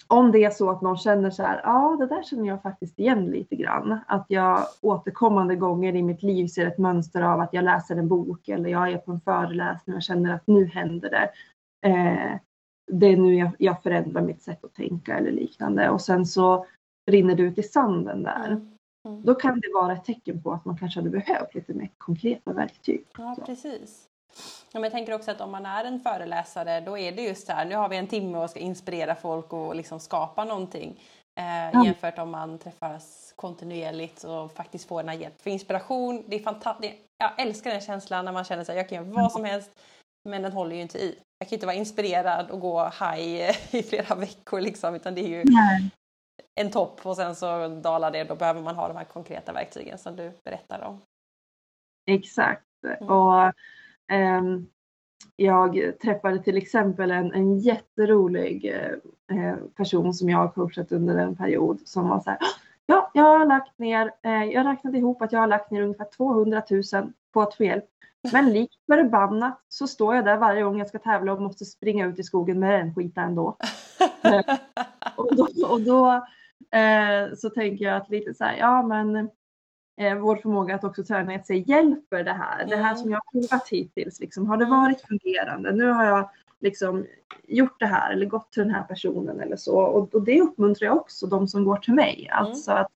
[0.06, 2.98] om det är så att någon känner så här, ja det där känner jag faktiskt
[2.98, 3.98] igen lite grann.
[4.06, 8.08] Att jag återkommande gånger i mitt liv ser ett mönster av att jag läser en
[8.08, 11.30] bok eller jag är på en föreläsning och känner att nu händer det.
[11.86, 12.36] Eh,
[12.92, 16.66] Det är nu jag, jag förändrar mitt sätt att tänka eller liknande och sen så
[17.10, 18.46] rinner det ut i sanden där.
[18.46, 18.70] Mm.
[19.08, 19.22] Mm.
[19.24, 22.52] Då kan det vara ett tecken på att man kanske hade behövt lite mer konkreta
[22.52, 23.04] verktyg.
[23.18, 24.04] Ja, precis.
[24.72, 27.46] Ja, men jag tänker också att om man är en föreläsare då är det just
[27.46, 31.00] så här, nu har vi en timme och ska inspirera folk och liksom skapa någonting.
[31.40, 31.84] Eh, Ja.
[31.84, 35.40] Jämfört om man träffas kontinuerligt och faktiskt får den här hjälp.
[35.42, 36.94] För inspiration, det är fantastiskt.
[37.18, 39.70] Jag älskar den känslan när man känner sig jag kan göra vad som helst
[40.28, 41.18] men den håller ju inte i.
[41.38, 45.28] Jag kan inte vara inspirerad och gå high i flera veckor liksom utan det är
[45.28, 45.90] ju Nej.
[46.60, 48.24] en topp och sen så dalar det.
[48.24, 51.00] Då behöver man ha de här konkreta verktygen som du berättar om.
[52.10, 52.64] Exakt.
[52.86, 53.08] Mm.
[53.08, 53.52] Och
[54.12, 54.66] ehm,
[55.36, 58.74] jag träffade till exempel en, en jätterolig
[59.30, 62.38] eh, person som jag har coachat under en period som var så här.
[62.86, 66.08] Ja, jag har lagt ner, eh, jag räknade ihop att jag har lagt ner ungefär
[66.16, 66.62] 200
[66.92, 67.84] 000 på att få hjälp.
[68.32, 72.06] Men likt förbannat så står jag där varje gång jag ska tävla och måste springa
[72.06, 73.56] ut i skogen med den skiten ändå.
[75.16, 76.26] Och då, och då
[76.78, 79.16] eh, så tänker jag att lite så här, ja men
[80.00, 82.66] eh, vår förmåga att också träna ett sig hjälper det här.
[82.66, 82.96] Det här Mm.
[82.96, 85.72] som jag har provat hittills, liksom, har det varit fungerande?
[85.72, 87.06] Nu har jag liksom
[87.48, 89.78] gjort det här eller gått till den här personen eller så.
[89.78, 92.28] Och, och det uppmuntrar jag också de som går till mig.
[92.32, 92.92] Alltså att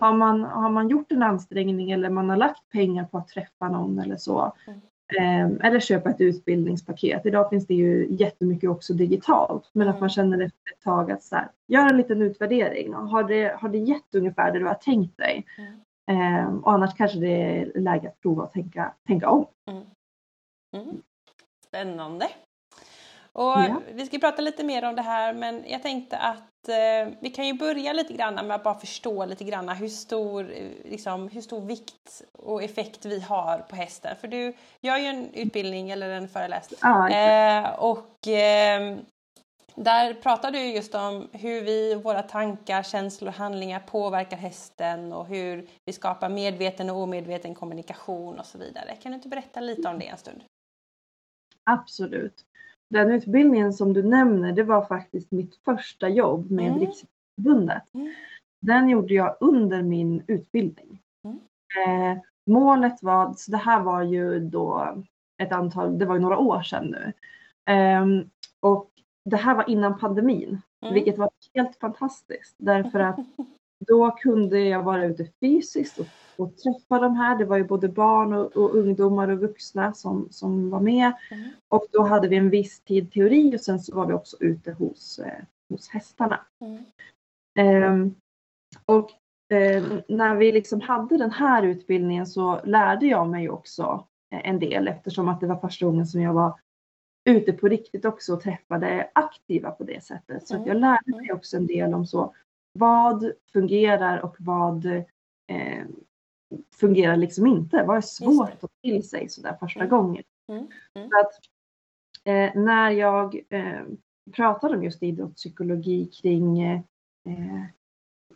[0.00, 3.68] har man, har man gjort en ansträngning eller man har lagt pengar på att träffa
[3.68, 4.52] någon eller så.
[4.66, 4.80] Mm.
[5.16, 7.26] Eh, eller köpa ett utbildningspaket.
[7.26, 9.70] Idag finns det ju jättemycket också digitalt.
[9.72, 10.00] Men att Mm.
[10.00, 12.94] man känner efter ett tag att så här, gör en liten utvärdering.
[12.94, 15.46] Har det, har det gett ungefär det du har tänkt dig?
[15.58, 15.80] Mm.
[16.10, 17.26] Eh, och annars kanske det
[17.58, 19.46] är läge att prova att tänka, tänka om.
[19.70, 19.84] Mm.
[21.66, 22.28] Spännande.
[23.32, 23.80] Och Ja.
[23.94, 26.49] Vi ska prata lite mer om det här men jag tänkte att
[27.20, 30.70] vi kan ju börja lite grann med att bara förstå lite grann hur stor, eh,
[30.84, 34.16] liksom, hur stor vikt och effekt vi har på hästen.
[34.20, 38.96] För du gör ju en utbildning eller en föreläsning Ja, Eh, och eh,
[39.74, 45.26] där pratar du just om hur vi, våra tankar, känslor och handlingar påverkar hästen och
[45.26, 48.96] hur vi skapar medveten och omedveten kommunikation och så vidare.
[49.02, 50.42] Kan du inte berätta lite om det en stund?
[51.64, 52.44] Absolut.
[52.90, 56.78] Den utbildningen som du nämner, det var faktiskt mitt första jobb med Mm.
[56.80, 57.94] Riksidrottsförbundet.
[57.94, 58.12] Mm.
[58.60, 60.98] Den gjorde jag under min utbildning.
[61.24, 61.38] Mm.
[62.14, 64.94] Eh, målet var, så det här var ju då
[65.42, 67.12] ett antal, det var ju några år sedan nu.
[67.72, 68.90] Ehm, och
[69.24, 70.94] det här var innan pandemin, Mm.
[70.94, 72.54] vilket var helt fantastiskt.
[72.58, 73.16] Därför att
[73.86, 77.38] då kunde jag vara ute fysiskt och, och träffa de här.
[77.38, 81.12] Det var ju både barn och, och ungdomar och vuxna som, som var med.
[81.30, 81.48] Mm.
[81.68, 84.72] Och då hade vi en viss tid teori och sen så var vi också ute
[84.72, 86.40] hos, eh, hos hästarna.
[86.60, 86.84] Mm.
[87.58, 88.14] Ehm,
[88.84, 89.10] och
[89.52, 94.58] eh, när vi liksom hade den här utbildningen så lärde jag mig också eh, en
[94.58, 96.60] del eftersom att det var första gången som jag var
[97.24, 100.46] ute på riktigt också och träffade aktiva på det sättet.
[100.46, 102.34] Så att jag lärde mig också en del om så
[102.72, 105.84] vad fungerar och vad eh,
[106.74, 107.82] fungerar liksom inte.
[107.82, 109.90] Vad är svårt att ta till sig sådär första Mm.
[109.90, 110.22] gången.
[110.48, 110.66] Mm.
[110.94, 111.08] Mm.
[111.10, 111.32] Så att,
[112.24, 113.82] eh, när jag eh,
[114.32, 116.80] pratar om just idrottspsykologi kring, eh,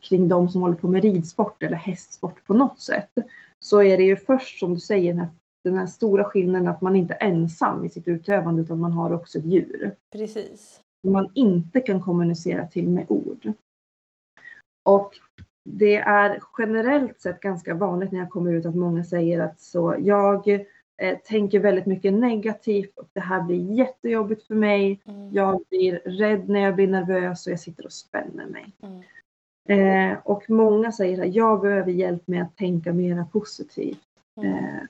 [0.00, 3.10] kring de som håller på med ridsport eller hästsport på något sätt
[3.58, 5.28] så är det ju först som du säger den här,
[5.64, 9.12] den här stora skillnaden att man inte är ensam i sitt utövande utan man har
[9.12, 9.96] också ett djur.
[10.12, 10.80] Precis.
[11.06, 13.52] Man inte kan kommunicera till med ord.
[14.84, 15.12] Och
[15.64, 19.96] det är generellt sett ganska vanligt när jag kommer ut att många säger att så
[19.98, 20.48] jag
[20.96, 25.00] eh, tänker väldigt mycket negativt och det här blir jättejobbigt för mig.
[25.04, 25.32] Mm.
[25.32, 28.66] Jag blir rädd när jag blir nervös och jag sitter och spänner mig.
[28.82, 29.02] Mm.
[29.68, 34.04] Eh, och många säger att jag behöver hjälp med att tänka mera positivt.
[34.40, 34.54] Mm.
[34.54, 34.82] Eh,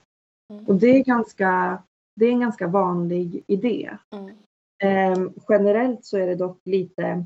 [0.49, 0.65] Mm.
[0.65, 1.83] och det är, ganska,
[2.15, 3.97] det är en ganska vanlig idé.
[4.11, 4.29] Mm.
[4.83, 7.25] Eh, generellt så är det dock lite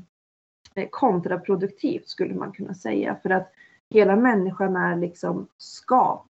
[0.90, 3.16] kontraproduktivt skulle man kunna säga.
[3.22, 3.52] För att
[3.90, 6.28] hela människan är liksom skapt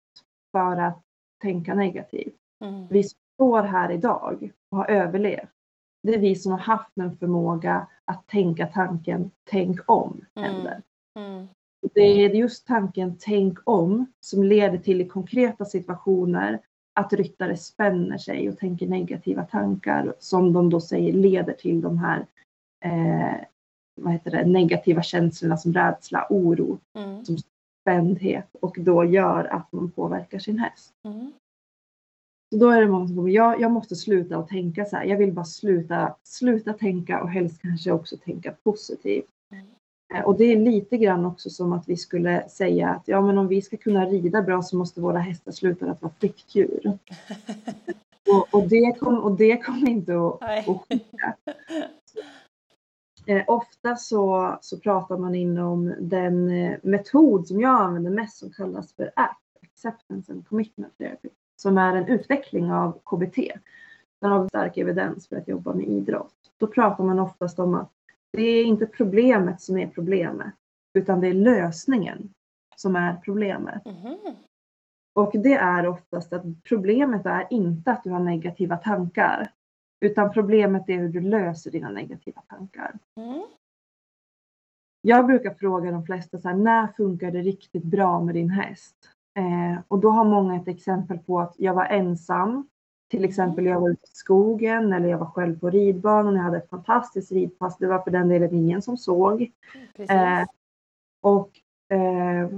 [0.53, 1.03] för att
[1.43, 2.35] tänka negativt.
[2.65, 2.87] Mm.
[2.89, 5.49] Vi står här idag och har överlevt.
[6.03, 10.53] Det är vi som har haft en förmåga att tänka tanken tänk om Mm.
[10.55, 10.83] händer.
[11.19, 11.47] Mm.
[11.95, 16.61] Det är just tanken tänk om som leder till i konkreta situationer
[16.95, 21.99] att ryttare spänner sig och tänker negativa tankar som de då säger leder till de
[21.99, 22.27] här
[22.85, 23.41] eh,
[24.01, 27.25] vad heter det, negativa känslorna som rädsla, oro, Mm.
[27.83, 30.93] spändhet och då gör att man påverkar sin häst.
[31.05, 31.33] Mm.
[32.53, 35.05] Så då är det många som kommer, jag, jag måste sluta och tänka så här.
[35.05, 39.31] Jag vill bara sluta, sluta tänka och helst kanske också tänka positivt.
[39.53, 39.67] Mm.
[40.15, 43.39] Eh, Och det är lite grann också som att vi skulle säga att ja, men
[43.39, 46.81] om vi ska kunna rida bra så måste våra hästar sluta att vara flyktdjur.
[48.33, 51.37] Och, och, det, kom, kommer inte att, att skicka.
[53.27, 58.51] Eh, ofta så, så pratar man inom den eh, metod som jag använder mest som
[58.51, 63.37] kallas för ACT, Acceptance and Commitment Therapy, som är en utveckling av KBT.
[64.21, 66.35] Den har stark evidens för att jobba med idrott.
[66.59, 67.93] Då pratar man oftast om att
[68.33, 70.55] det är inte problemet som är problemet,
[70.95, 72.33] utan det är lösningen
[72.77, 73.85] som är problemet.
[73.87, 74.17] Mhm.
[75.15, 79.53] Och det är oftast att problemet är inte att du har negativa tankar,
[80.01, 82.99] utan problemet är hur du löser dina negativa tankar.
[83.17, 83.43] Mm.
[85.03, 88.97] Jag brukar fråga de flesta så här, när funkar det riktigt bra med din häst?
[89.37, 92.69] Eh, och då har många ett exempel på att jag var ensam.
[93.11, 96.37] Till exempel jag var ute i skogen eller jag var själv på ridbanan.
[96.37, 97.79] Jag hade ett fantastiskt ridpass.
[97.79, 99.53] Det var för den delen ingen som såg.
[99.97, 100.11] Precis.
[100.11, 100.45] Eh,
[101.21, 101.51] och
[101.97, 102.49] eh,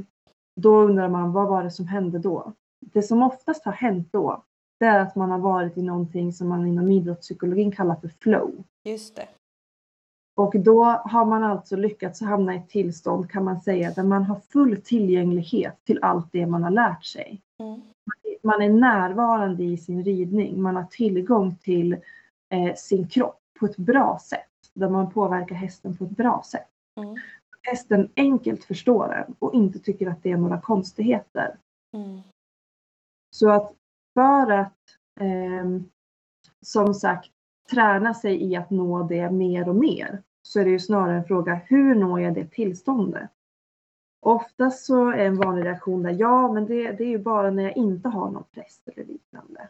[0.57, 2.53] då undrar man vad var det som hände då?
[2.81, 4.43] Det som oftast har hänt då
[4.83, 8.65] det är att man har varit i någonting som man inom idrottspsykologin kallar för flow.
[8.85, 9.29] Just det.
[10.35, 14.25] Och då har man alltså lyckats hamna i ett tillstånd kan man säga där man
[14.25, 17.41] har full tillgänglighet till allt det man har lärt sig.
[17.63, 17.81] Mm.
[18.43, 20.63] Man är närvarande i sin ridning.
[20.63, 21.93] Man har tillgång till
[22.55, 24.49] eh, sin kropp på ett bra sätt.
[24.75, 26.69] Där man påverkar hästen på ett bra sätt.
[27.01, 27.17] Mm.
[27.63, 31.57] Hästen enkelt förstår den och inte tycker att det är några konstigheter.
[31.97, 32.21] Mm.
[33.35, 33.75] Så att
[34.15, 34.79] för att
[35.21, 35.85] ehm,
[36.61, 37.31] som sagt
[37.71, 41.25] träna sig i att nå det mer och mer så är det ju snarare en
[41.25, 43.31] fråga hur når jag det tillståndet?
[44.21, 47.63] Oftast så är en vanlig reaktion där ja men det, det är ju bara när
[47.63, 49.69] jag inte har någon press eller liknande.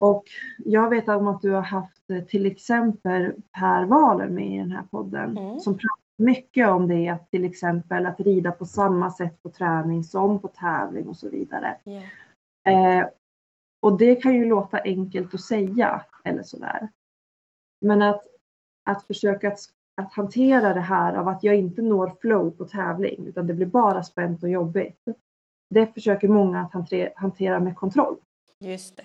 [0.00, 0.24] Och
[0.58, 4.72] jag vet om att du har haft eh, till exempel Per Wahlöö med i den
[4.72, 5.60] här podden Mm.
[5.60, 10.04] som pratar mycket om det att till exempel att rida på samma sätt på träning
[10.04, 11.76] som på tävling och så vidare.
[11.84, 12.00] Ja.
[12.64, 13.06] Eh,
[13.80, 16.88] och det kan ju låta enkelt att säga eller sådär.
[17.80, 18.22] Men att,
[18.84, 19.58] att försöka att,
[19.96, 23.66] att hantera det här av att jag inte når flow på tävling utan det blir
[23.66, 25.04] bara spänt och jobbigt.
[25.70, 28.16] Det försöker många att hantera, hantera med kontroll.
[28.58, 29.04] Just det.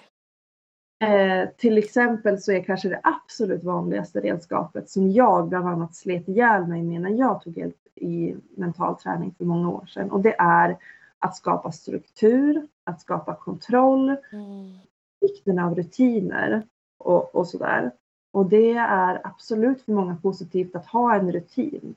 [0.99, 6.27] Eh, till exempel så är kanske det absolut vanligaste redskapet som jag bland annat slet
[6.27, 10.11] ihjäl mig med när jag tog hjälp i mental träning för många år sedan.
[10.11, 10.77] Och det är
[11.19, 14.77] att skapa struktur, att skapa kontroll, Mm.
[15.21, 16.61] vikten av rutiner
[16.97, 17.91] och, och sådär.
[18.33, 21.95] Och det är absolut för många positivt att ha en rutin.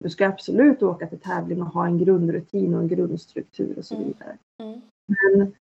[0.00, 3.94] Du ska absolut åka till tävling och ha en grundrutin och en grundstruktur och så
[3.94, 4.06] Mm.
[4.08, 4.38] vidare.
[4.58, 4.80] Mm.
[5.06, 5.54] Men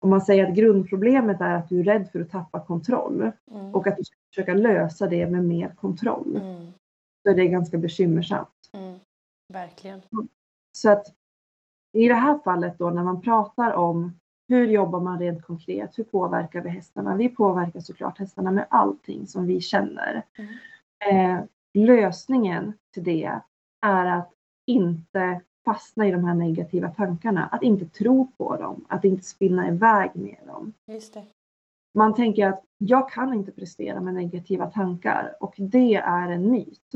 [0.00, 3.74] om man säger att grundproblemet är att du är rädd för att tappa kontroll Mm.
[3.74, 6.36] och att du ska försöka lösa det med mer kontroll.
[6.36, 6.72] Mm.
[7.22, 8.70] Så är det ganska bekymmersamt.
[8.72, 8.98] Mm.
[9.52, 10.02] Verkligen.
[10.72, 11.06] Så att
[11.92, 14.12] i det här fallet då när man pratar om
[14.48, 15.98] hur jobbar man rent konkret?
[15.98, 17.16] Hur påverkar vi hästarna?
[17.16, 20.22] Vi påverkar såklart hästarna med allting som vi känner.
[20.38, 21.36] Mm.
[21.36, 23.40] Eh, lösningen till det
[23.80, 24.32] är att
[24.66, 27.46] inte fastna i de här negativa tankarna.
[27.46, 28.84] Att inte tro på dem.
[28.88, 30.72] Att inte spinna iväg med dem.
[30.86, 31.24] Just det.
[31.94, 36.92] Man tänker att jag kan inte prestera med negativa tankar och det är en myt.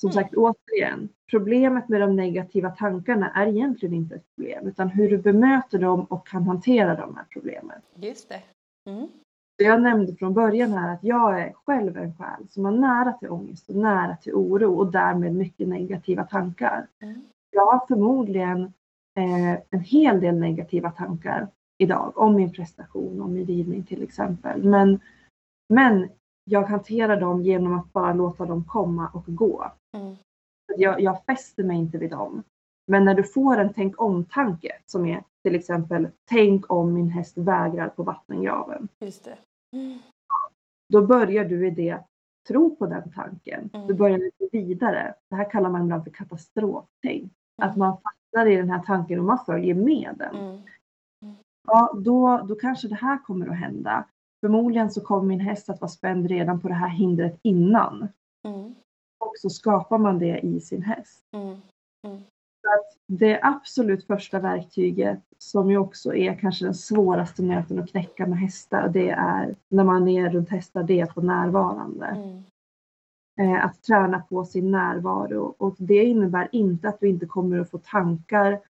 [0.00, 0.14] Som Mm.
[0.14, 5.18] sagt återigen, problemet med de negativa tankarna är egentligen inte ett problem utan hur du
[5.18, 7.80] bemöter dem och kan hantera de här problemen.
[7.94, 8.42] Just det.
[8.90, 9.08] Mm.
[9.56, 13.30] Jag nämnde från början här att jag är själv en själ som har nära till
[13.30, 16.86] ångest och nära till oro och därmed mycket negativa tankar.
[17.02, 17.22] Mm.
[17.50, 18.62] Jag har förmodligen
[19.18, 24.64] eh, en hel del negativa tankar idag om min prestation, om min ridning till exempel.
[24.64, 25.00] Men,
[25.68, 26.08] men
[26.48, 29.72] jag hanterar dem genom att bara låta dem komma och gå.
[29.96, 30.16] Mm.
[30.76, 32.42] Jag, jag fäster mig inte vid dem.
[32.86, 37.38] Men när du får en tänk om-tanke som är till exempel tänk om min häst
[37.38, 38.88] vägrar på vattengraven.
[39.00, 39.38] Just det.
[39.76, 39.98] Mm.
[40.92, 41.98] Då börjar du i det
[42.48, 43.70] tro på den tanken.
[43.72, 43.86] Mm.
[43.86, 45.14] Du börjar lite vidare.
[45.30, 47.22] Det här kallar man ibland för katastroftänk.
[47.22, 47.70] Mm.
[47.70, 50.36] Att man fattar i den här tanken och man följer med den.
[50.36, 50.60] Mm.
[51.68, 54.04] Ja, då, då kanske det här kommer att hända.
[54.40, 58.08] Förmodligen så kommer min häst att vara spänd redan på det här hindret innan.
[58.44, 58.74] Mm.
[59.18, 61.24] Och så skapar man det i sin häst.
[61.32, 61.56] Mm.
[63.06, 68.38] Det absolut första verktyget som ju också är kanske den svåraste nöten att knäcka med
[68.38, 72.06] hästar, det är när man är runt hästar, det är att vara närvarande.
[72.06, 72.42] Mm.
[73.40, 77.70] Eh, att träna på sin närvaro och det innebär inte att du inte kommer att
[77.70, 78.60] få tankar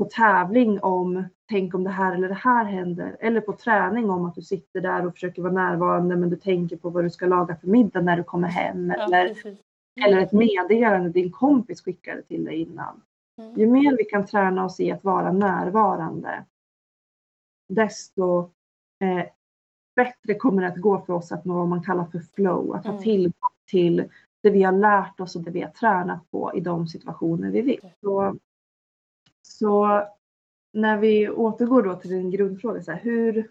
[0.00, 4.24] på tävling om tänk om det här eller det här händer eller på träning om
[4.24, 7.26] att du sitter där och försöker vara närvarande men du tänker på vad du ska
[7.26, 9.58] laga för middag när du kommer hem Ja, eller, precis.
[10.06, 13.00] eller ett meddelande din kompis skickade till dig innan.
[13.38, 13.54] Mm.
[13.60, 16.44] Ju mer vi kan träna oss i att vara närvarande
[17.68, 18.38] desto
[19.04, 19.24] eh,
[19.96, 22.84] bättre kommer det att gå för oss att nå vad man kallar för flow, att
[22.84, 23.02] ha Mm.
[23.02, 24.04] tillgång till
[24.42, 27.60] det vi har lärt oss och det vi har tränat på i de situationer vi
[27.60, 27.90] vill.
[28.00, 28.36] Så,
[29.60, 30.02] så
[30.72, 33.50] när vi återgår då till din grundfråga, så här, hur,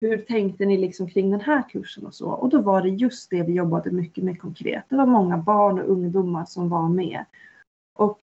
[0.00, 2.30] hur tänkte ni liksom kring den här kursen och så?
[2.30, 4.84] Och då var det just det vi jobbade mycket med konkret.
[4.88, 7.24] Det var många barn och ungdomar som var med.
[7.94, 8.20] Och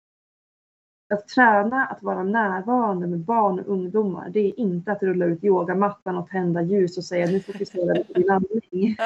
[1.14, 5.44] att träna att vara närvarande med barn och ungdomar, det är inte att rulla ut
[5.44, 8.98] yogamattan och tända ljus och säga nu fokuserar vi på din andning.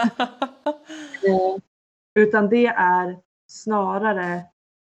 [1.24, 1.62] Eh,
[2.20, 4.44] Utan det är snarare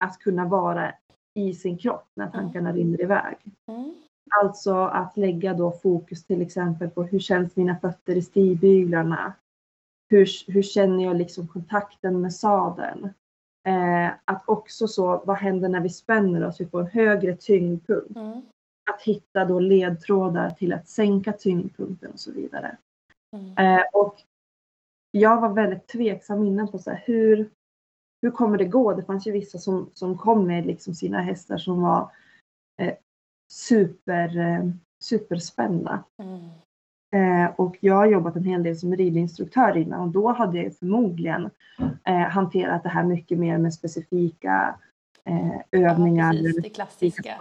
[0.04, 0.94] att kunna vara
[1.34, 3.36] i sin kropp när tankarna rinner iväg.
[3.66, 3.94] Mm.
[4.40, 9.32] Alltså att lägga då fokus till exempel på hur känns mina fötter i stigbyglarna?
[10.10, 13.10] Hur, hur känner jag liksom kontakten med sadeln?
[13.66, 16.60] Eh, att också så, vad händer när vi spänner oss?
[16.60, 18.16] Vi får en högre tyngdpunkt.
[18.16, 18.42] Mm.
[18.90, 22.76] Att hitta då ledtrådar till att sänka tyngdpunkten och så vidare.
[23.36, 23.58] Mm.
[23.58, 24.14] Eh, och
[25.10, 27.50] jag var väldigt tveksam innan på så här, hur,
[28.24, 28.94] hur kommer det gå?
[28.94, 32.10] Det fanns ju vissa som, som kom med liksom sina hästar som var
[32.80, 32.94] eh,
[33.52, 34.70] super, eh,
[35.02, 36.04] superspända.
[36.22, 36.40] Mm.
[37.14, 40.76] Eh, och jag har jobbat en hel del som ridinstruktör innan och då hade jag
[40.76, 41.50] förmodligen
[42.04, 44.74] eh, hanterat det här mycket mer med specifika
[45.24, 46.32] eh, övningar.
[46.32, 47.38] Ja, precis, det klassiska.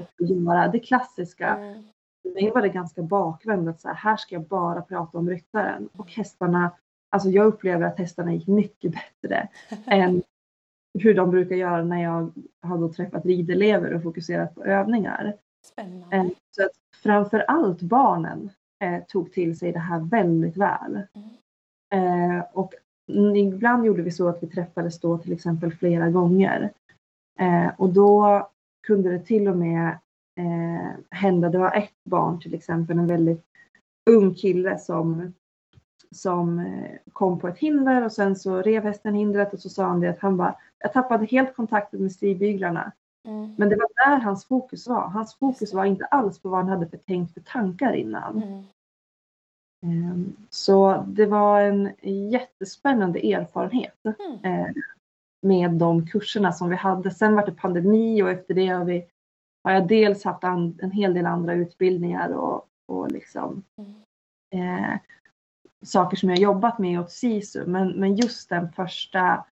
[0.71, 1.47] Det klassiska.
[1.47, 1.83] Mm.
[2.21, 5.29] För mig var det ganska bakvänt att så här, här ska jag bara prata om
[5.29, 5.89] ryttaren.
[5.97, 6.71] Och hästarna,
[7.09, 9.47] alltså jag upplever att hästarna gick mycket bättre
[9.85, 10.23] än
[10.99, 15.25] hur de brukar göra när jag har då träffat ridelever och fokuserat på övningar.
[15.25, 15.33] Eh,
[15.65, 16.31] Spännande.
[16.55, 16.71] Så att
[17.03, 18.49] framför allt barnen
[18.83, 20.95] eh, tog till sig det här väldigt väl.
[21.93, 22.73] Eh, och
[23.11, 26.71] mm, ibland gjorde vi så att vi träffades då till exempel flera gånger.
[27.39, 28.47] Eh, och då
[28.87, 29.87] kunde det till och med
[30.39, 33.45] eh, hända, det var ett barn till exempel, en väldigt
[34.09, 35.33] ung kille som,
[36.11, 39.83] som eh, kom på ett hinder och sen så rev hästen hindret och så sa
[39.83, 42.91] han det att han bara, jag tappade helt kontakten med stigbyglarna.
[43.27, 43.55] Mm.
[43.57, 45.07] Men det var där hans fokus var.
[45.07, 48.43] Hans fokus var inte alls på vad han hade för tänkt för tankar innan.
[48.43, 48.63] Mm.
[49.85, 51.91] Ehm, Så det var en
[52.31, 54.59] jättespännande erfarenhet Mm.
[54.59, 54.71] eh,
[55.41, 57.11] med de kurserna som vi hade.
[57.11, 59.05] Sen var det pandemi och efter det har, vi,
[59.63, 63.63] har jag dels haft an, en hel del andra utbildningar och, och liksom,
[64.55, 64.97] eh,
[65.85, 67.65] saker som jag jobbat med åt SISU.
[67.65, 69.45] Men, men just den första,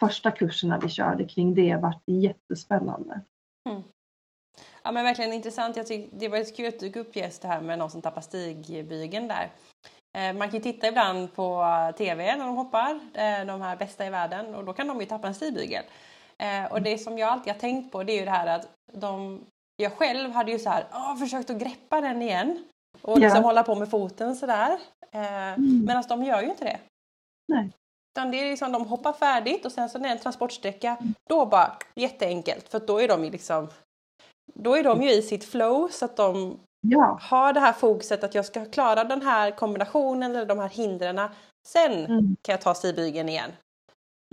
[0.00, 3.20] första kurserna vi körde kring det var jättespännande.
[4.82, 5.76] Ja men verkligen intressant.
[5.76, 7.90] Jag tycker det var ett kul att du tog upp just det här med någon
[7.90, 9.50] som tappar stigbygeln där.
[10.18, 11.64] Eh, Man kan ju titta ibland på
[11.98, 15.06] TV när de hoppar, eh, de här bästa i världen, och då kan de ju
[15.06, 15.84] tappa en stigbygel.
[16.38, 18.68] Eh, Och det som jag alltid har tänkt på det är ju det här att
[18.92, 19.40] de,
[19.76, 22.64] jag själv hade ju så här, åh, försökt att greppa den igen
[23.02, 23.46] och liksom Ja.
[23.48, 24.78] hålla på med foten sådär.
[25.12, 26.78] Eh, Medan de gör ju inte det.
[27.48, 27.70] Nej.
[28.16, 30.96] Utan det är liksom, de hoppar färdigt och sen så när det är en transportsträcka,
[31.28, 33.68] då bara jätteenkelt för då är de ju liksom
[34.54, 38.24] då är de ju i sitt flow så att de Ja, har det här fokuset
[38.24, 41.20] att jag ska klara den här kombinationen eller de här hindren.
[41.68, 42.36] Sen Mm.
[42.42, 43.50] kan jag ta stigbygeln igen.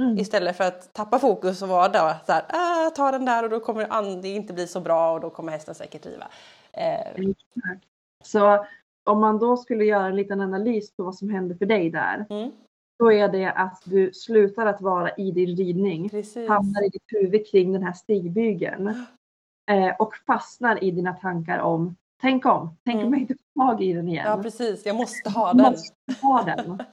[0.02, 0.18] Mm.
[0.18, 3.50] Istället för att tappa fokus och vara där så här, ah, ta den där och
[3.50, 6.28] då kommer det inte bli så bra och då kommer hästen säkert driva.
[6.72, 7.26] Eh,
[8.24, 8.66] Så
[9.10, 12.26] om man då skulle göra en liten analys på vad som händer för dig där.
[12.30, 12.52] Mm.
[13.00, 16.50] Då är det att du slutar att vara i din ridning, Precis.
[16.50, 18.88] hamnar i ditt huvud kring den här stigbygeln
[19.72, 23.08] eh, och fastnar i dina tankar om tänk om, tänk Mm.
[23.08, 24.26] om jag inte får tag i den igen.
[24.28, 24.86] Ja, precis.
[24.86, 25.72] Jag måste ha den.
[25.72, 26.84] måste ha den.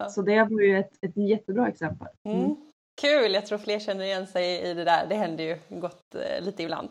[0.10, 2.08] Så det var ju ett, ett jättebra exempel.
[2.28, 2.56] Mm.
[3.00, 3.32] Kul!
[3.34, 5.06] Jag tror fler känner igen sig i det där.
[5.06, 6.88] Det händer ju gott eh, lite ibland.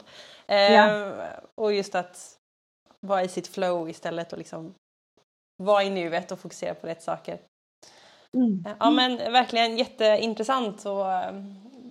[0.47, 1.11] Eh, Ja.
[1.55, 2.37] Och just att
[2.99, 4.73] vara i sitt flow istället och liksom
[5.63, 7.39] vara i nuet och fokusera på rätt saker.
[8.33, 8.63] Mm.
[8.79, 11.33] Ja men verkligen jätteintressant och eh,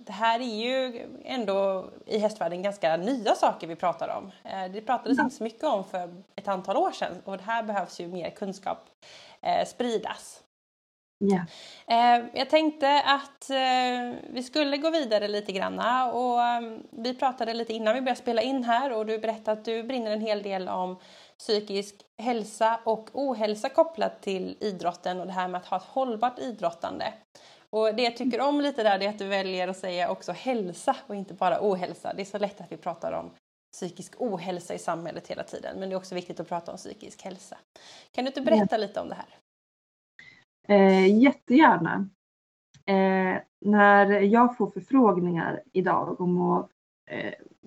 [0.05, 4.31] det här är ju ändå i hästvärlden ganska nya saker vi pratar om.
[4.43, 5.23] Eh, Det pratades Ja.
[5.23, 8.29] inte så mycket om för ett antal år sedan och det här behövs ju mer
[8.29, 8.85] kunskap
[9.41, 10.39] eh, spridas.
[11.17, 11.45] Ja.
[11.87, 17.53] Eh, jag tänkte att eh, vi skulle gå vidare lite granna och eh, vi pratade
[17.53, 20.43] lite innan vi började spela in här och du berättade att du brinner en hel
[20.43, 20.97] del om
[21.37, 26.39] psykisk hälsa och ohälsa kopplat till idrotten och det här med att ha ett hållbart
[26.39, 27.13] idrottande.
[27.69, 30.95] Och det jag tycker om lite där är att du väljer att säga också hälsa
[31.07, 32.13] och inte bara ohälsa.
[32.13, 33.31] Det är så lätt att vi pratar om
[33.73, 37.21] psykisk ohälsa i samhället hela tiden men det är också viktigt att prata om psykisk
[37.21, 37.57] hälsa.
[38.11, 39.37] Kan du inte berätta lite om det här?
[40.67, 42.09] Eh, jättegärna.
[42.85, 46.69] Eh, när jag får förfrågningar idag om att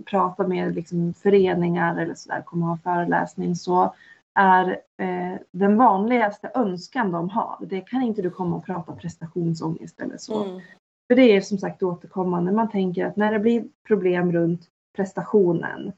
[0.05, 3.95] prata med liksom, föreningar eller sådär, komma och ha föreläsning så
[4.35, 10.01] är eh, den vanligaste önskan de har, det kan inte du komma och prata prestationsångest
[10.01, 10.45] eller så.
[10.45, 10.61] Mm.
[11.09, 12.53] För det är som sagt återkommande.
[12.53, 14.61] Man tänker att när det blir problem runt
[14.97, 15.93] prestationen,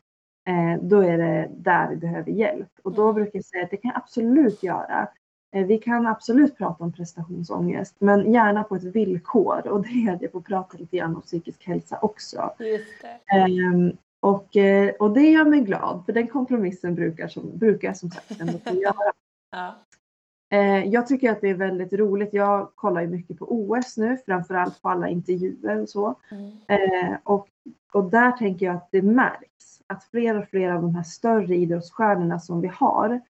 [0.49, 2.69] eh, då är det där vi behöver hjälp.
[2.83, 3.15] Och då Mm.
[3.15, 5.09] brukar jag säga att det kan jag absolut göra.
[5.51, 9.69] Eh, vi kan absolut prata om prestationsångest, men gärna på ett villkor.
[9.69, 12.51] Och det är att jag får prata lite grann om psykisk hälsa också.
[12.59, 13.37] Just det.
[13.37, 17.97] Ehm, och, eh, och det gör mig glad, för den kompromissen brukar, som, brukar jag
[17.97, 19.13] som sagt ändå få göra.
[19.51, 19.75] Ja.
[20.51, 22.33] Eh, jag tycker att det är väldigt roligt.
[22.33, 26.15] Jag kollar ju mycket på OS nu, framförallt på alla intervjuer och så.
[26.31, 27.17] Mm.
[27.25, 27.49] Och,
[27.93, 31.57] och där tänker jag att det märks att fler och fler av de här större
[31.57, 33.21] idrottsstjärnorna som vi har,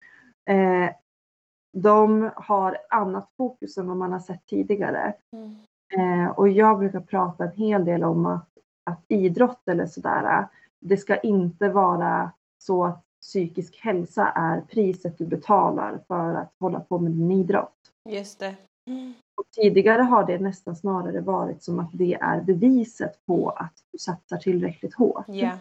[1.83, 5.15] de har annat fokus än vad man har sett tidigare.
[5.33, 5.57] Mm.
[5.97, 8.49] Eh, och jag brukar prata en hel del om att,
[8.85, 10.47] att idrott eller sådär,
[10.81, 16.81] det ska inte vara så att psykisk hälsa är priset du betalar för att hålla
[16.81, 17.93] på med din idrott.
[18.09, 18.55] Just det.
[18.87, 19.15] Mm.
[19.37, 23.99] Och tidigare har det nästan snarare varit som att det är beviset på att du
[23.99, 25.25] satsar tillräckligt hårt.
[25.27, 25.53] Ja.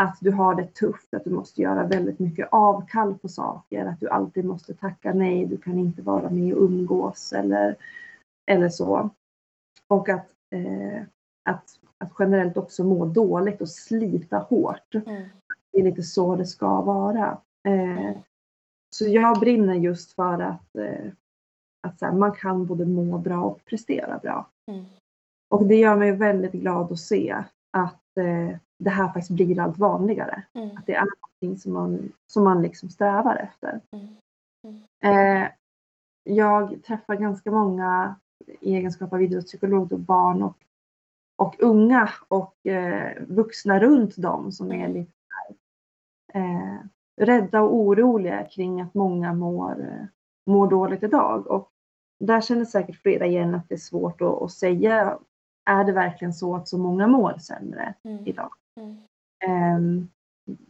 [0.00, 4.00] Att du har det tufft, att du måste göra väldigt mycket avkall på saker, att
[4.00, 7.76] du alltid måste tacka nej, du kan inte vara med och umgås eller,
[8.46, 9.10] eller så.
[9.88, 11.02] Och att, eh,
[11.44, 11.64] att,
[11.98, 14.94] att generellt också må dåligt och slita hårt.
[14.94, 15.28] Mm.
[15.72, 17.38] Det är lite så det ska vara.
[17.68, 18.16] Eh,
[18.90, 21.12] så jag brinner just för att, eh,
[21.86, 24.48] att här, man kan både må bra och prestera bra.
[24.66, 24.84] Mm.
[25.50, 29.78] Och det gör mig väldigt glad att se att eh, det här faktiskt blir allt
[29.78, 30.42] vanligare.
[30.52, 30.76] Mm.
[30.76, 33.80] Att det är någonting som man, som man liksom strävar efter.
[33.92, 34.14] Mm.
[35.02, 35.48] Eh,
[36.24, 38.14] jag träffar ganska många
[38.60, 40.56] i egenskap av idrottspsykolog, då, barn och,
[41.38, 45.56] och unga och eh, vuxna runt dem som är lite här,
[46.42, 46.78] eh,
[47.20, 50.06] rädda och oroliga kring att många mår, eh,
[50.46, 51.46] mår dåligt idag.
[51.46, 51.70] Och
[52.24, 55.18] där känner säkert flera igen att det är svårt att, att säga,
[55.70, 58.26] är det verkligen så att så många mår sämre Mm.
[58.26, 58.50] idag?
[58.80, 58.96] Mm.
[59.44, 60.08] Ehm,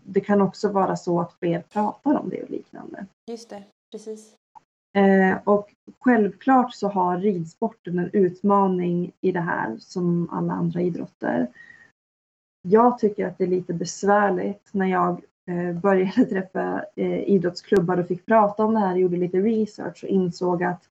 [0.04, 3.06] det kan också vara så att fler pratar om det och liknande.
[3.30, 4.34] Just det, precis.
[4.96, 11.46] Eh, och självklart så har ridsporten en utmaning i det här som alla andra idrotter.
[12.68, 18.08] Jag tycker att det är lite besvärligt när jag eh, började träffa eh, idrottsklubbar och
[18.08, 20.88] fick prata om det här gjorde lite research och insåg att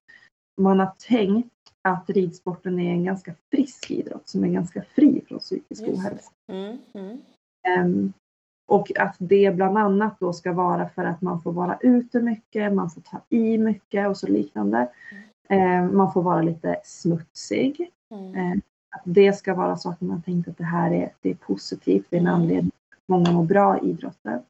[0.60, 5.38] man har tänkt att ridsporten är en ganska frisk idrott som är ganska fri från
[5.38, 6.30] psykisk Just ohälsa.
[6.52, 6.78] Mm.
[6.94, 7.18] Mm.
[7.68, 8.12] Ehm,
[8.68, 12.72] och att det bland annat då ska vara för att man får vara ute mycket,
[12.72, 14.88] man får ta i mycket och så liknande.
[15.48, 17.90] Ehm, man får vara lite smutsig.
[18.10, 18.34] Mm.
[18.34, 18.60] Ehm,
[18.96, 22.16] att det ska vara att man tänkt att det här är, det är positivt, det
[22.16, 22.40] är en Mm.
[22.40, 24.42] anledning att många mår bra i idrotten.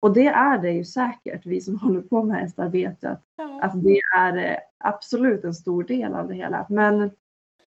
[0.00, 3.60] Och det är det ju säkert, vi som håller på med hästarbete, att Ja.
[3.62, 6.66] att det är eh, absolut en stor del av det hela.
[6.68, 7.10] Men,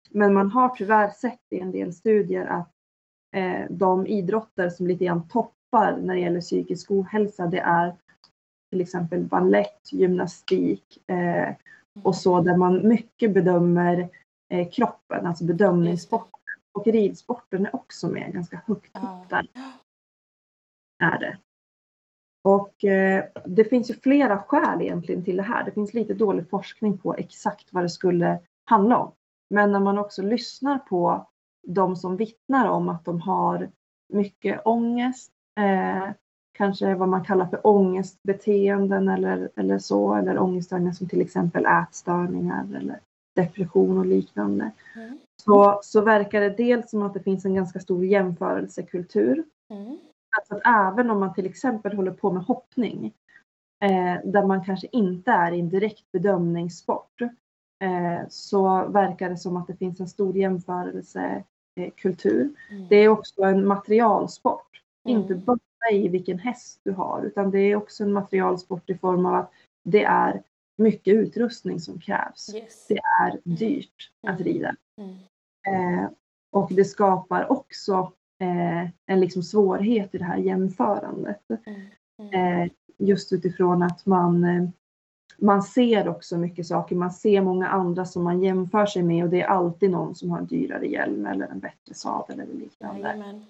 [0.10, 2.72] men man har tyvärr sett i en del studier att
[3.36, 7.96] eh, de idrotter som lite grann toppar när det gäller psykisk ohälsa det är
[8.72, 11.56] till exempel ballett, gymnastik eh,
[12.04, 14.10] och så där man mycket bedömer
[14.50, 16.30] eh, kroppen, alltså bedömningssporten.
[16.72, 19.48] Och ridsporten är också med ganska högt upp där.
[21.04, 21.38] Är det.
[22.44, 25.64] Och eh, det finns ju flera skäl egentligen till det här.
[25.64, 29.12] Det finns lite dålig forskning på exakt vad det skulle handla om.
[29.50, 31.28] Men när man också lyssnar på
[31.68, 33.70] de som vittnar om att de har
[34.14, 36.10] mycket ångest, eh,
[36.54, 42.68] kanske vad man kallar för ångestbeteenden eller, eller så, eller ångeststörningar som till exempel ätstörningar
[42.76, 43.00] eller
[43.36, 44.72] depression och liknande.
[44.96, 45.18] Mm.
[45.42, 49.44] Så, så verkar det dels som att det finns en ganska stor jämförelsekultur.
[49.70, 49.98] Mm.
[50.38, 53.14] Alltså att även om man till exempel håller på med hoppning,
[53.84, 57.30] eh, där man kanske inte är i en direkt bedömningssport, eh,
[58.30, 62.50] så verkar det som att det finns en stor jämförelsekultur.
[62.72, 62.88] Mm.
[62.90, 65.22] Det är också en materialsport, mm.
[65.22, 65.60] inte bara
[65.92, 69.52] i vilken häst du har, utan det är också en materialsport i form av att
[69.84, 70.44] det är
[70.78, 72.56] mycket utrustning som krävs.
[72.56, 72.88] Yes.
[72.88, 74.36] Det är dyrt mm.
[74.36, 74.76] att rida.
[74.98, 75.16] Mm.
[75.68, 76.10] Eh,
[76.52, 78.10] och det skapar också eh,
[79.06, 81.42] en liksom svårighet i det här jämförandet.
[81.66, 81.82] Mm.
[82.20, 82.62] mm.
[82.62, 84.70] Eh, just utifrån att man, eh,
[85.38, 86.96] man ser också mycket saker.
[86.96, 90.32] Man ser många andra som man jämför sig med och det är alltid någon som
[90.32, 93.42] har en dyrare hjälm eller en bättre sadel eller liknande.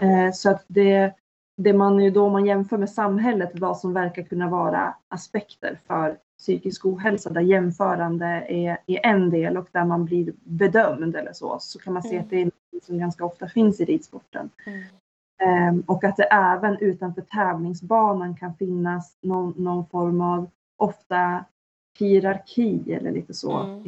[0.00, 1.14] Eh, så att det,
[1.56, 6.18] det man ju då man jämför med samhället, vad som verkar kunna vara aspekter för
[6.38, 11.56] psykisk ohälsa där jämförande är, är en del och där man blir bedömd eller så,
[11.60, 12.24] så kan man se mm.
[12.24, 12.50] att det är
[12.82, 14.50] som ganska ofta finns i ridsporten.
[14.66, 14.84] Mm.
[15.44, 21.44] Um, och att det även utanför tävlingsbanan kan finnas någon, någon form av ofta
[21.98, 23.58] hierarki eller lite så.
[23.58, 23.84] Mm.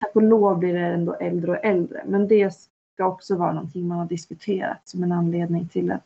[0.00, 2.54] Tack och lov blir det ändå äldre och äldre, men det
[2.94, 6.04] ska också vara någonting man har diskuterat som en anledning till att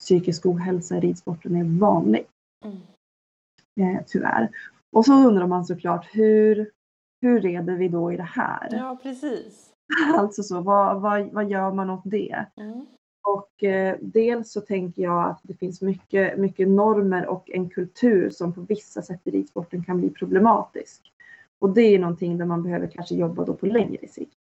[0.00, 2.26] psykisk ohälsa i ridsporten är vanlig.
[2.64, 2.78] Mm.
[3.80, 4.48] Eh, tyvärr.
[4.92, 6.70] Och så undrar man såklart hur,
[7.22, 8.68] hur reder vi då i det här?
[8.70, 9.73] Ja, precis.
[10.16, 12.46] Alltså så, vad, vad, vad gör man åt det?
[12.56, 12.86] Mm.
[13.28, 18.30] Och eh, dels så tänker jag att det finns mycket, mycket normer och en kultur
[18.30, 21.12] som på vissa sätt i ridsporten kan bli problematisk.
[21.58, 24.38] Och det är någonting där man behöver kanske jobba då på längre sikt.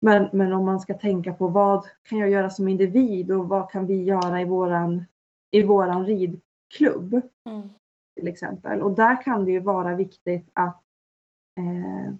[0.00, 3.70] Men, men om man ska tänka på vad kan jag göra som individ och vad
[3.70, 5.04] kan vi göra i våran,
[5.50, 7.20] i våran ridklubb?
[7.46, 7.68] Mm
[8.18, 8.82] till exempel.
[8.82, 10.82] Och där kan det ju vara viktigt att,
[11.58, 12.14] eh,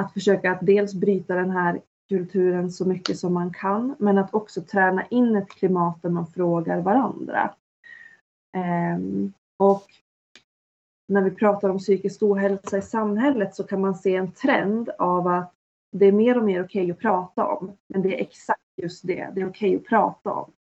[0.00, 4.34] att försöka att dels bryta den här kulturen så mycket som man kan, men att
[4.34, 7.54] också träna in ett klimat där man frågar varandra.
[8.56, 8.98] Eh,
[9.56, 9.86] och
[11.08, 15.26] när vi pratar om psykisk ohälsa i samhället så kan man se en trend av
[15.26, 15.54] att
[15.92, 19.06] det är mer och mer okej okay att prata om, men det är exakt just
[19.06, 20.52] det, det är okej okay att prata om.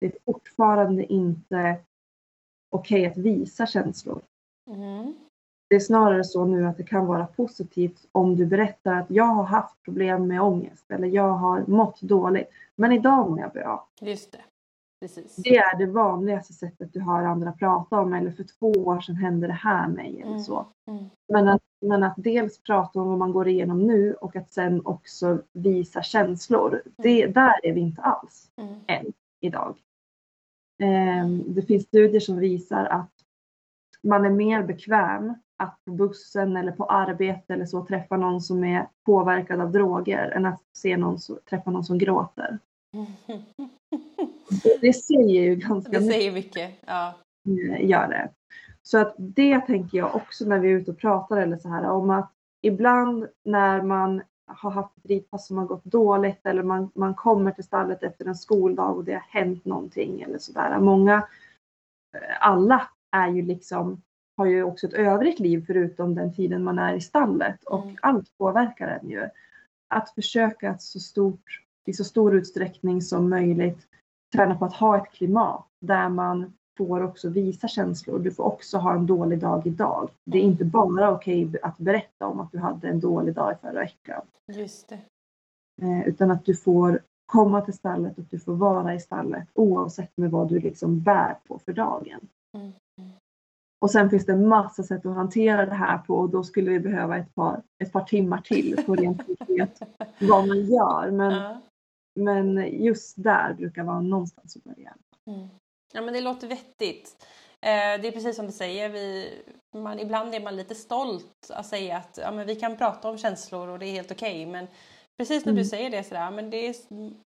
[0.00, 1.76] Det är fortfarande inte
[2.70, 4.22] okej okay att visa känslor.
[4.70, 5.14] Mm.
[5.68, 9.24] Det är snarare så nu att det kan vara positivt om du berättar att jag
[9.24, 12.48] har haft problem med ångest eller jag har mått dåligt.
[12.76, 13.88] Men idag mår jag bra.
[14.00, 14.38] Just det.
[15.00, 15.36] Precis.
[15.36, 19.16] Det är det vanligaste sättet du hör andra prata om eller för två år sedan
[19.16, 20.42] hände det här mig eller mm.
[20.42, 20.66] så.
[20.86, 21.04] Mm.
[21.28, 24.86] Men, att, men att dels prata om vad man går igenom nu och att sen
[24.86, 26.72] också visa känslor.
[26.72, 26.92] Mm.
[26.96, 28.74] Det, där är vi inte alls mm.
[28.86, 29.76] än idag.
[31.22, 33.12] Um, det finns studier som visar att
[34.02, 38.64] man är mer bekväm att på bussen eller på arbete eller så träffa någon som
[38.64, 42.58] är påverkad av droger än att se någon så, träffa någon som gråter.
[44.62, 46.06] Det, det säger ju ganska mycket.
[46.06, 47.14] Det säger mycket, ja.
[47.48, 48.30] Eh, gör det.
[48.82, 51.90] Så att det tänker jag också när vi är ute och pratar eller så här
[51.90, 52.32] om att
[52.62, 57.50] ibland när man har haft ett ridpass som har gått dåligt eller man, man kommer
[57.50, 60.78] till stallet efter en skoldag och det har hänt någonting eller sådär.
[60.78, 61.14] Många,
[62.16, 64.02] eh, alla är ju liksom,
[64.38, 67.96] har ju också ett övrigt liv förutom den tiden man är i stallet och mm.
[68.02, 69.28] allt påverkar en ju.
[69.88, 73.86] Att försöka att så stort, i så stor utsträckning som möjligt
[74.32, 78.18] träna på att ha ett klimat där man får också visa känslor.
[78.18, 80.10] Du får också ha en dålig dag idag.
[80.24, 83.52] Det är inte bara okej okay att berätta om att du hade en dålig dag
[83.52, 84.22] i förra veckan.
[84.46, 85.00] Just det.
[85.82, 90.16] Eh, utan att du får komma till stallet och du får vara i stallet oavsett
[90.16, 92.20] med vad du liksom bär på för dagen.
[92.54, 92.72] Mm.
[93.80, 96.80] Och sen finns det massa sätt att hantera det här på och då skulle vi
[96.80, 99.80] behöva ett par, ett par timmar till på rent konkret
[100.18, 101.10] vad man gör.
[101.10, 101.60] Men, ja.
[102.14, 104.94] men just där brukar vara någonstans att börja.
[105.26, 105.48] Mm.
[105.92, 107.26] Ja men det låter vettigt.
[107.60, 109.32] Eh, det är precis som du säger, vi,
[109.74, 113.18] man, ibland är man lite stolt att säga att ja, men vi kan prata om
[113.18, 114.42] känslor och det är helt okej.
[114.42, 114.66] Okay, men
[115.18, 115.62] precis när mm.
[115.62, 116.74] du säger det sådär, men det är,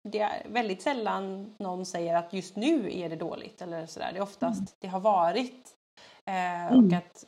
[0.08, 4.10] det är väldigt sällan någon säger att just nu är det dåligt eller sådär.
[4.12, 4.72] Det är oftast, mm.
[4.78, 5.76] det har varit
[6.30, 6.86] Eh, mm.
[6.86, 7.26] Och att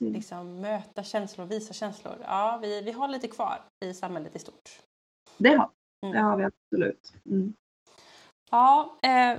[0.00, 2.16] liksom, möta känslor, visa känslor.
[2.20, 4.80] Ja, vi, vi har lite kvar i samhället i stort.
[5.38, 5.70] Det har,
[6.02, 6.14] mm.
[6.14, 7.14] det har vi absolut.
[7.26, 7.54] Mm.
[8.50, 9.38] Ja, eh,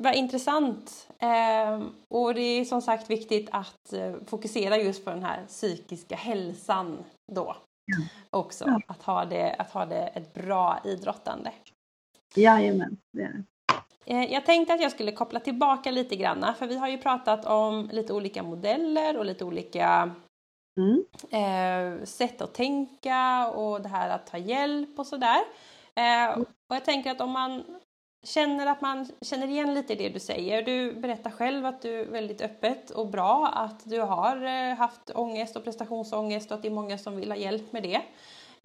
[0.00, 1.08] vad intressant.
[1.18, 6.16] Eh, och det är som sagt viktigt att eh, fokusera just på den här psykiska
[6.16, 7.56] hälsan då.
[7.84, 7.96] Ja.
[8.30, 8.80] Också, ja.
[8.86, 11.52] Att, ha det, att ha det ett bra idrottande.
[12.34, 13.44] Jajamän, det är det.
[14.06, 17.44] Eh, jag tänkte att jag skulle koppla tillbaka lite grann för vi har ju pratat
[17.44, 20.14] om lite olika modeller och lite olika
[20.80, 21.04] mm.
[21.30, 25.40] eh, sätt att tänka och det här att ta hjälp och sådär.
[25.94, 27.64] Eh, och jag tänker att om man
[28.24, 30.62] känner att man känner igen lite det du säger.
[30.62, 35.56] Du berättar själv att du är väldigt öppet och bra att du har haft ångest
[35.56, 38.02] och prestationsångest och att det är många som vill ha hjälp med det.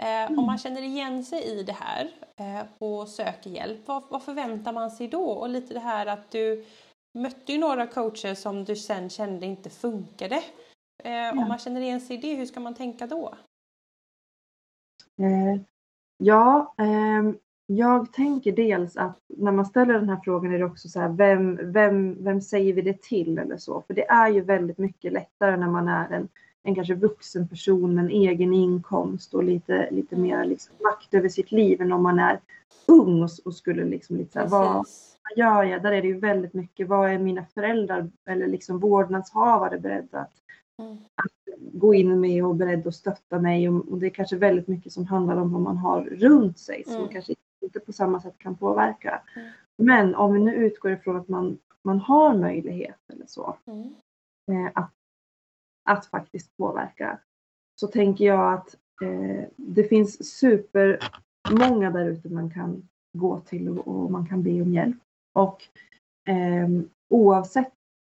[0.02, 0.40] Mm.
[0.40, 4.74] Om man känner igen sig i det här eh, och söker hjälp, vad, vad, förväntar
[4.74, 5.24] man sig då?
[5.24, 6.66] Och lite det här att du
[7.14, 10.44] mötte ju några coacher som du sen kände inte funkade.
[11.04, 11.40] Mm.
[11.40, 13.34] Om man känner igen sig i det, hur ska man tänka då?
[15.20, 15.62] Eh,
[16.18, 17.34] ja, eh,
[17.66, 21.10] jag tänker dels att när man ställer den här frågan är det också så här,
[21.10, 23.84] vem, vem, vem säger vi det till eller så?
[23.88, 26.30] För det är ju väldigt mycket lättare när man är en,
[26.64, 30.50] en kanske vuxen person med en egen inkomst och lite, lite mer mm.
[30.50, 32.40] liksom makt över sitt liv än om man är
[32.88, 35.84] ung och, och skulle liksom lite så här, vad, vad gör jag?
[35.84, 40.34] Där är det ju väldigt mycket, vad är mina föräldrar eller liksom vårdnadshavare beredda att,
[40.80, 40.98] mm.
[41.16, 43.70] att gå in med och beredda att stötta mig?
[43.70, 46.84] Och, och, det är kanske väldigt mycket som handlar om vad man har runt sig
[46.86, 47.08] som mm.
[47.08, 49.22] kanske inte på samma sätt kan påverka.
[49.36, 49.50] Mm.
[49.78, 53.96] Men om vi nu utgår ifrån att man, man har möjlighet eller så mm.
[54.52, 54.92] eh, att,
[55.84, 57.20] att faktiskt påverka
[57.80, 63.88] så tänker jag att eh, det finns supermånga där ute man kan gå till och,
[63.88, 64.98] och, man kan be om hjälp.
[65.34, 65.64] Och
[66.28, 66.70] eh,
[67.10, 67.74] oavsett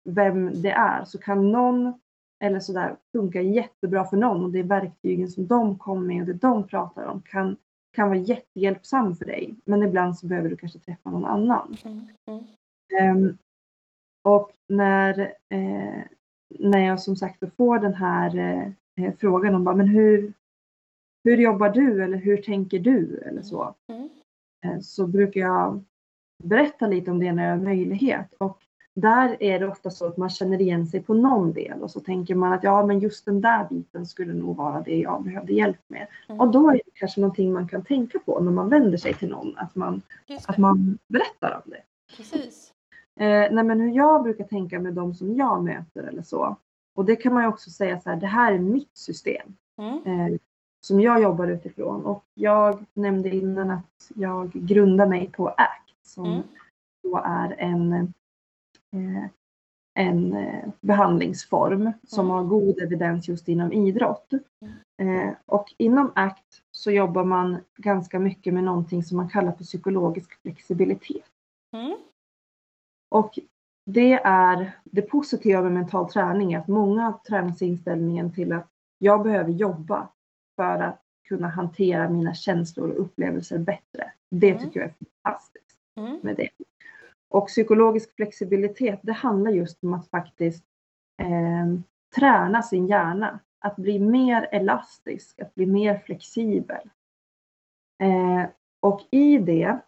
[0.10, 2.00] vem det är så kan någon
[2.44, 6.34] eller sådär funka jättebra för någon och det verktygen som de kommer med och det
[6.34, 7.58] de pratar om kan
[7.98, 9.56] kan vara jättehjälpsam för dig.
[9.66, 11.78] Men ibland så behöver du kanske träffa någon annan.
[11.86, 12.08] Mm.
[12.26, 13.18] Mm.
[13.18, 13.38] Um,
[14.24, 16.04] och när, eh,
[16.50, 18.38] när jag som sagt får den här
[18.96, 20.34] eh, frågan om bara, men hur,
[21.24, 23.76] hur jobbar du eller hur tänker du eller så.
[23.88, 24.10] Mm.
[24.66, 25.84] Eh, så brukar jag
[26.44, 28.34] berätta lite om det när jag har möjlighet.
[28.38, 28.64] Och
[29.02, 32.00] där är det ofta så att man känner igen sig på någon del och så
[32.00, 35.54] tänker man att ja, men just den där biten skulle nog vara det jag behövde
[35.54, 36.08] hjälp med.
[36.30, 36.42] Mm.
[36.42, 39.30] Och då är det kanske någonting man kan tänka på när man vänder sig till
[39.30, 40.02] någon, att man,
[40.48, 41.82] att man berättar om det.
[42.18, 42.67] Precis.
[43.18, 46.58] Eh, nej, men hur jag brukar tänka med de som jag möter eller så.
[46.96, 49.56] Och det kan man ju också säga så här, det här är mitt system.
[49.78, 50.04] Mm.
[50.06, 50.40] Eh,
[50.82, 52.06] som jag jobbar utifrån.
[52.06, 56.42] Och jag nämnde innan att jag grundar mig på ACT som mm.
[57.04, 58.14] då är en
[58.94, 59.26] Eh,
[59.94, 62.32] en eh, behandlingsform som mm.
[62.32, 64.34] har god evidens just inom idrott.
[65.02, 65.36] Mm.
[65.46, 70.42] Och inom ACT så jobbar man ganska mycket med någonting som man kallar för psykologisk
[70.42, 71.26] flexibilitet.
[71.74, 71.98] Mm.
[73.10, 73.40] Och
[73.86, 80.08] det är det positiva med mental träning, att många träningsinställningen till att jag behöver jobba
[80.56, 84.12] för att kunna hantera mina känslor och upplevelser bättre.
[84.30, 84.64] Det mm.
[84.64, 86.20] tycker jag är fantastiskt mm.
[86.24, 86.50] med det.
[87.30, 90.64] Och psykologisk flexibilitet, det handlar just om att faktiskt
[91.22, 91.80] eh,
[92.16, 93.40] träna sin hjärna.
[93.60, 96.90] Att bli mer elastisk, att bli mer flexibel.
[98.04, 98.50] Eh,
[98.80, 99.80] och i det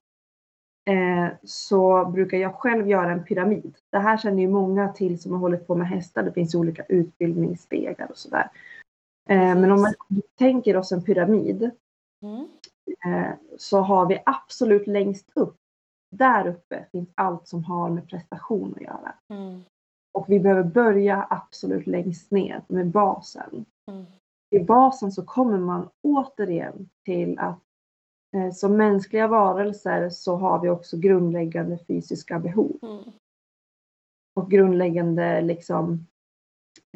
[0.90, 3.76] eh, så brukar jag själv göra en pyramid.
[3.90, 6.24] Det här känner ju många till som har hållit på med hästar.
[6.24, 8.50] Det finns olika utbildningsstegar och sådär.
[9.30, 9.94] Eh, men om man
[10.38, 11.72] tänker oss en pyramid
[12.24, 12.48] mm.
[13.06, 15.56] Eh, så har vi absolut längst upp
[16.16, 19.14] där uppe finns allt som har med prestation att göra.
[19.30, 19.62] Mm.
[20.14, 23.66] Och vi behöver börja absolut längst ner med basen.
[23.92, 24.06] Mm.
[24.56, 27.60] I basen så kommer man återigen till att
[28.54, 32.78] som mänskliga varelser så har vi också grundläggande fysiska behov.
[32.82, 33.04] Mm.
[34.34, 36.08] Och grundläggande liksom,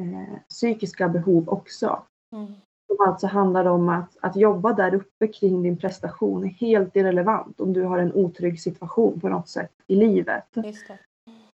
[0.01, 2.03] eh, psykiska behov också.
[2.35, 2.53] Mm
[2.95, 7.61] som alltså handlar om att, att jobba där uppe kring din prestation är helt irrelevant
[7.61, 10.43] om du har en otrygg situation på något sätt i livet.
[10.53, 10.73] Det.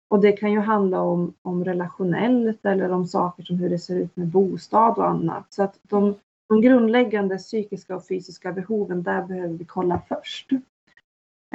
[0.07, 3.95] Och det kan ju handla om, om relationellt eller om saker som hur det ser
[3.95, 5.53] ut med bostad och annat.
[5.53, 6.15] Så att de,
[6.47, 10.51] de grundläggande psykiska och fysiska behoven, där behöver vi kolla först.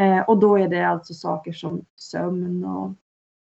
[0.01, 2.93] Eh, och då är det alltså saker som sömn och,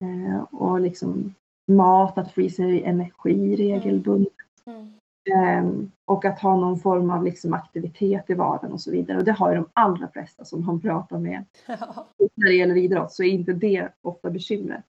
[0.07, 1.35] eh, och liksom
[1.71, 4.33] mat, att få i sig energi regelbundet.
[4.65, 4.93] Mm.
[5.33, 9.17] Ehm, och att ha någon form av liksom aktivitet i vardagen och så vidare.
[9.17, 11.45] Och det har ju de allra flesta som man pratar med.
[11.67, 12.07] Ja.
[12.35, 14.83] När det gäller idrott så är inte det ofta bekymret.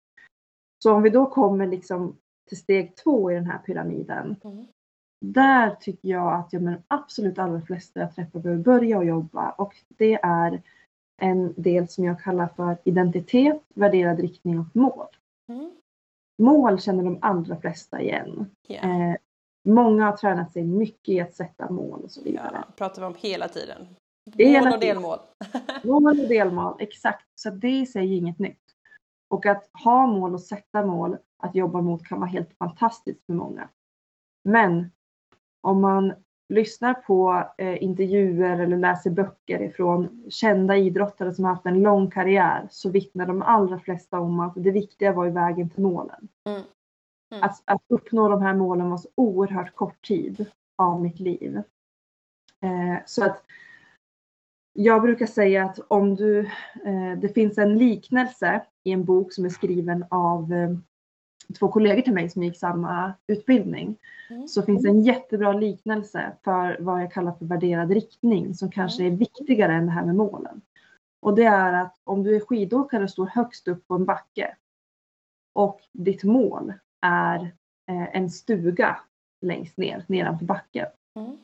[0.78, 2.16] Så om vi då kommer liksom
[2.48, 4.36] till steg två i den här pyramiden.
[4.44, 4.66] Mm.
[5.20, 9.50] Där tycker jag att ja, men absolut allra flesta jag träffar behöver börja och jobba
[9.50, 10.62] och det är
[11.22, 15.06] en del som jag kallar för identitet, värderad riktning och mål.
[15.48, 15.70] Mm.
[16.42, 18.50] Mål känner de allra flesta igen.
[18.68, 18.76] Ja.
[18.76, 19.16] Eh,
[19.68, 22.50] många har tränat sig mycket i att sätta mål och så vidare.
[22.52, 23.86] ja, pratar vi om hela tiden.
[24.34, 25.18] Hela Mål och delmål.
[25.84, 27.26] Mål och delmål, exakt.
[27.34, 28.62] Så det i sig är inget nytt.
[29.28, 33.32] Och att ha mål och sätta mål att jobba mot kan vara helt fantastiskt för
[33.32, 33.68] många.
[34.44, 34.90] Men
[35.66, 36.12] om man
[36.48, 42.10] lyssnar på eh, intervjuer eller läser böcker ifrån kända idrottare som har haft en lång
[42.10, 46.28] karriär så vittnar de allra flesta om att det viktiga var i vägen till målen.
[46.48, 46.62] Mm.
[47.34, 47.44] Mm.
[47.44, 50.46] Att, att uppnå de här målen var så oerhört kort tid
[50.76, 51.62] av mitt liv.
[52.62, 53.44] Eh, så att
[54.72, 56.38] jag brukar säga att om du,
[56.84, 60.70] eh, det finns en liknelse i en bok som är skriven av eh,
[61.58, 63.96] två kollegor till mig som gick samma utbildning.
[64.30, 64.48] Mm.
[64.48, 69.04] Så finns det en jättebra liknelse för vad jag kallar för värderad riktning som kanske
[69.04, 70.60] är viktigare än det här med målen.
[71.20, 74.56] Och det är att om du är skidåkare och står högst upp på en backe
[75.52, 76.72] och ditt mål
[77.06, 77.40] är
[77.90, 79.00] eh, en stuga
[79.40, 80.86] längst ner, nedanför backen
[81.16, 81.36] Mm.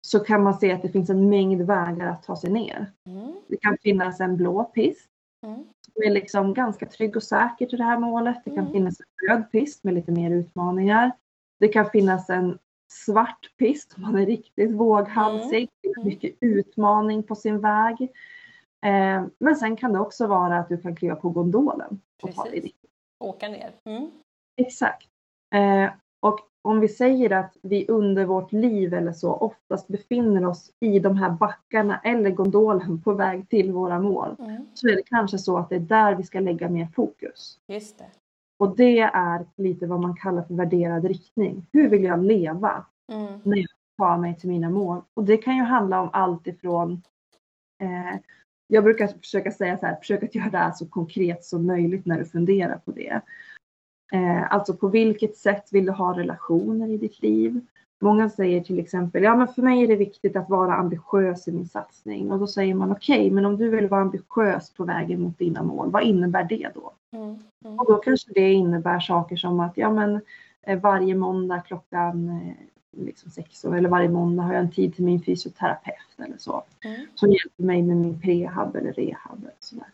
[0.00, 2.86] så kan man se att det finns en mängd vägar att ta sig ner.
[3.06, 3.32] Mm.
[3.48, 5.06] Det kan finnas en blå pist
[5.46, 5.64] Mm.
[5.92, 8.36] Som är liksom ganska trygg och säker till det här målet.
[8.44, 8.72] Det kan Mm.
[8.72, 11.12] finnas en röd pist med lite mer utmaningar.
[11.60, 12.58] Det kan finnas en
[12.92, 15.68] svart pist om man är riktigt våghalsig.
[15.82, 16.08] Är Mm.
[16.08, 18.02] mycket utmaning på sin väg.
[18.86, 22.44] Eh, men sen kan det också vara att du kan kliva på gondolen och ta
[22.44, 22.76] dig dit.
[23.18, 23.72] Åka ner.
[23.84, 24.10] Mm.
[24.56, 25.08] Exakt.
[25.54, 30.72] Eh, och om vi säger att vi under vårt liv eller så oftast befinner oss
[30.80, 34.66] i de här backarna eller gondolen på väg till våra mål Mm.
[34.74, 37.58] så är det kanske så att det är där vi ska lägga mer fokus.
[37.66, 38.04] Just det.
[38.58, 41.66] Och det är lite vad man kallar för värderad riktning.
[41.72, 43.40] Hur vill jag leva Mm.
[43.44, 45.02] när jag tar mig till mina mål?
[45.14, 47.02] Och det kan ju handla om allt ifrån
[47.82, 48.20] eh,
[48.66, 52.06] jag brukar försöka säga så här, försök att göra det här så konkret som möjligt
[52.06, 53.20] när du funderar på det.
[54.12, 57.60] Eh, alltså på vilket sätt vill du ha relationer i ditt liv?
[58.02, 61.52] Många säger till exempel, ja men för mig är det viktigt att vara ambitiös i
[61.52, 62.32] min satsning.
[62.32, 65.62] Och då säger man okej, men om du vill vara ambitiös på vägen mot dina
[65.62, 66.92] mål, vad innebär det då?
[67.12, 67.38] Mm.
[67.64, 67.78] Mm.
[67.78, 70.20] Och då kanske det innebär saker som att ja men
[70.62, 75.04] eh, varje måndag klockan eh, liksom sex eller varje måndag har jag en tid till
[75.04, 76.62] min fysioterapeut eller så.
[76.84, 77.06] Mm.
[77.14, 79.38] Som hjälper mig med min prehab eller rehab.
[79.38, 79.86] Eller sådär.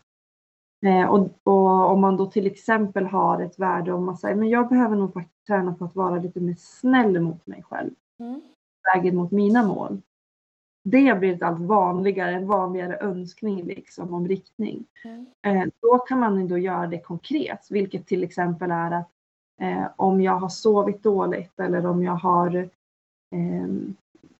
[0.85, 4.49] Eh, och, och om man då till exempel har ett värde om man säger men
[4.49, 7.91] jag behöver nog faktiskt träna på att vara lite mer snäll mot mig själv.
[8.19, 8.41] Mm.
[8.93, 10.01] Vägen mot mina mål.
[10.83, 14.85] Det blir ett allt vanligare, en vanligare önskning liksom om riktning.
[15.05, 15.25] Mm.
[15.41, 19.09] Eh, då kan man ju då göra det konkret, vilket till exempel är att
[19.61, 22.55] eh, om jag har sovit dåligt eller om jag har
[23.35, 23.67] eh,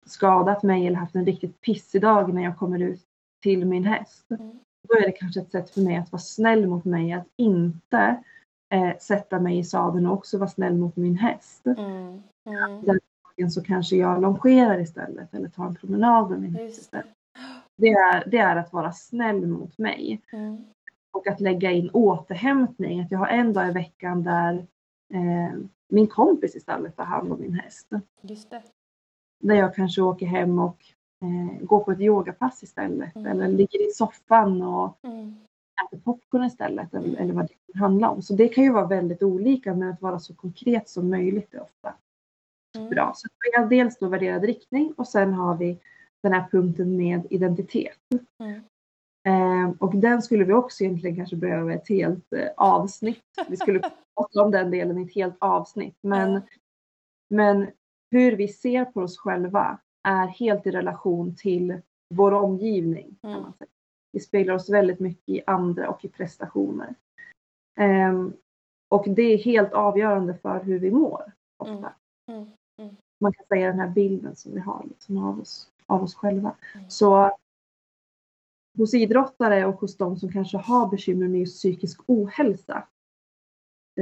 [0.05, 3.01] skadat mig eller haft en riktigt pissig dag när jag kommer ut
[3.43, 4.31] till min häst.
[4.31, 4.59] Mm.
[4.87, 8.23] Då är det kanske ett sätt för mig att vara snäll mot mig, att inte
[8.73, 11.65] eh, sätta mig i sadeln och också vara snäll mot min häst.
[11.65, 12.21] Mm.
[12.45, 12.85] Mm.
[12.85, 17.13] Dagen Så kanske jag longerar istället eller tar en promenad med min häst istället.
[17.75, 20.65] Det är, det är att vara snäll mot mig Mm.
[21.11, 23.01] och att lägga in återhämtning.
[23.01, 24.67] Att jag har en dag i veckan där
[25.13, 25.59] eh,
[25.89, 27.87] min kompis istället tar hand om min häst.
[28.21, 28.63] Just det.
[29.39, 30.85] Där jag kanske åker hem och
[31.21, 33.15] eh, går på ett yogapass istället.
[33.15, 33.31] Mm.
[33.31, 35.35] Eller ligger i soffan och Mm.
[35.85, 36.93] äter popcorn istället.
[36.93, 38.21] Eller, eller vad det kan handla om.
[38.21, 41.61] Så det kan ju vara väldigt olika men att vara så konkret som möjligt är
[41.61, 41.93] ofta
[42.77, 42.89] Mm.
[42.89, 43.11] bra.
[43.15, 45.79] Så vi har dels då värderad riktning och sen har vi
[46.23, 47.97] den här punkten med identitet.
[48.39, 48.61] Mm.
[49.27, 53.23] Eh, och den skulle vi också egentligen kanske behöva ett helt eh, avsnitt.
[53.49, 53.79] Vi skulle
[54.15, 55.97] prata om den delen i ett helt avsnitt.
[56.01, 56.41] Men,
[57.29, 57.67] men
[58.11, 59.77] hur vi ser på oss själva
[60.07, 61.81] är helt i relation till
[62.13, 63.15] vår omgivning.
[63.21, 63.43] Kan Mm.
[63.43, 63.69] man säga.
[64.11, 66.95] Vi speglar oss väldigt mycket i andra och i prestationer.
[67.79, 68.33] Ehm,
[68.89, 71.31] och det är helt avgörande för hur vi mår.
[71.57, 71.93] Ofta.
[72.27, 72.41] Mm.
[72.41, 72.49] Mm.
[72.79, 72.95] Mm.
[73.19, 76.55] Man kan säga den här bilden som vi har liksom, av, oss, av oss själva.
[76.75, 76.89] Mm.
[76.89, 77.37] Så
[78.77, 82.87] hos idrottare och hos de som kanske har bekymmer med just psykisk ohälsa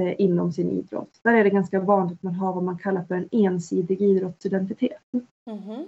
[0.02, 1.20] inom sin idrott.
[1.22, 5.02] Där är det ganska vanligt att man har vad man kallar för en ensidig idrottsidentitet.
[5.46, 5.86] Mhm.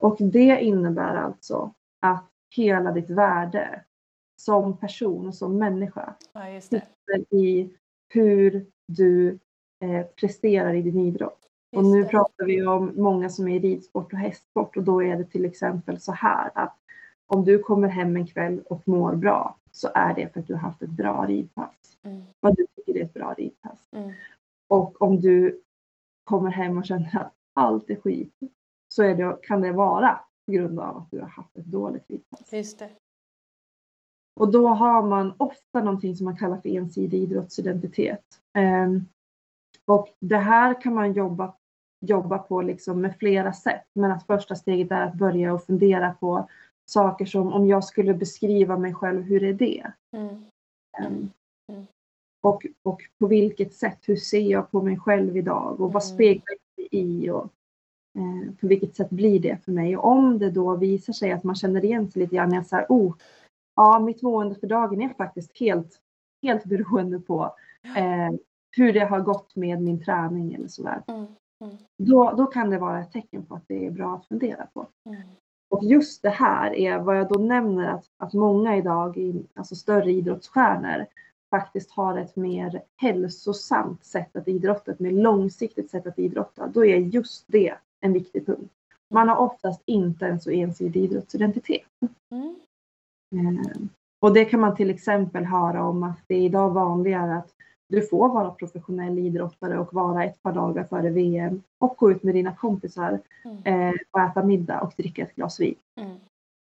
[0.00, 2.24] Och det innebär alltså att
[2.56, 3.84] hela ditt värde
[4.40, 7.70] som person och som människa Ja, sitter i
[8.08, 9.38] hur du
[9.84, 11.38] eh, presterar i din idrott.
[11.76, 12.08] Och Just nu det.
[12.08, 15.44] pratar vi om många som är i ridsport och hästsport och då är det till
[15.44, 16.76] exempel så här att
[17.26, 20.54] om du kommer hem en kväll och mår bra så är det för att du
[20.54, 21.98] har haft ett bra ridpass.
[22.02, 22.22] Mm.
[22.40, 23.88] Vad du tycker är ett bra ridpass.
[23.92, 24.12] Mm.
[24.68, 25.62] Och om du
[26.24, 28.34] kommer hem och känner att allt är skit
[28.88, 32.10] så är det, kan det vara på grund av att du har haft ett dåligt
[32.10, 32.52] ridpass.
[32.52, 32.90] Just det.
[34.40, 38.24] Och då har man ofta någonting som man kallar för ensidig idrottsidentitet.
[38.58, 39.08] Um,
[39.84, 41.54] och det här kan man jobba,
[42.00, 43.86] jobba på liksom med flera sätt.
[43.92, 46.48] Men att första steget är att börja och fundera på
[46.90, 49.92] saker som om jag skulle beskriva mig själv, hur är det?
[50.16, 50.28] Mm.
[51.06, 51.30] Um,
[51.72, 51.86] mm.
[52.40, 56.14] Och, och på vilket sätt, hur ser jag på mig själv idag och vad mm.
[56.14, 57.44] speglar jag mig i och
[58.18, 59.96] eh, på vilket sätt blir det för mig?
[59.96, 62.86] Och om det då visar sig att man känner igen sig lite grann, jag säger
[62.88, 63.14] oh,
[63.76, 66.00] ja mitt mående för dagen är faktiskt helt,
[66.42, 67.54] helt beroende på
[67.96, 68.30] eh,
[68.76, 71.02] hur det har gått med min träning eller sådär.
[71.08, 71.26] Mm.
[71.64, 71.76] Mm.
[71.96, 74.86] Då, då kan det vara ett tecken på att det är bra att fundera på.
[75.06, 75.22] Mm.
[75.68, 80.12] Och just det här är vad jag då nämner att, att många idag, alltså större
[80.12, 81.06] idrottsstjärnor,
[81.50, 86.84] faktiskt har ett mer hälsosamt sätt att idrotta, ett mer långsiktigt sätt att idrotta, då
[86.84, 88.72] är just det en viktig punkt.
[89.10, 91.86] Man har oftast inte en så ensidig idrottsidentitet.
[92.30, 92.56] Mm.
[93.36, 93.80] Eh,
[94.20, 97.54] och det kan man till exempel höra om att det är idag vanligare att
[97.88, 102.22] du får vara professionell idrottare och vara ett par dagar före VM och gå ut
[102.22, 103.90] med dina kompisar mm.
[103.90, 105.74] eh, och äta middag och dricka ett glas vin.
[106.00, 106.16] Mm.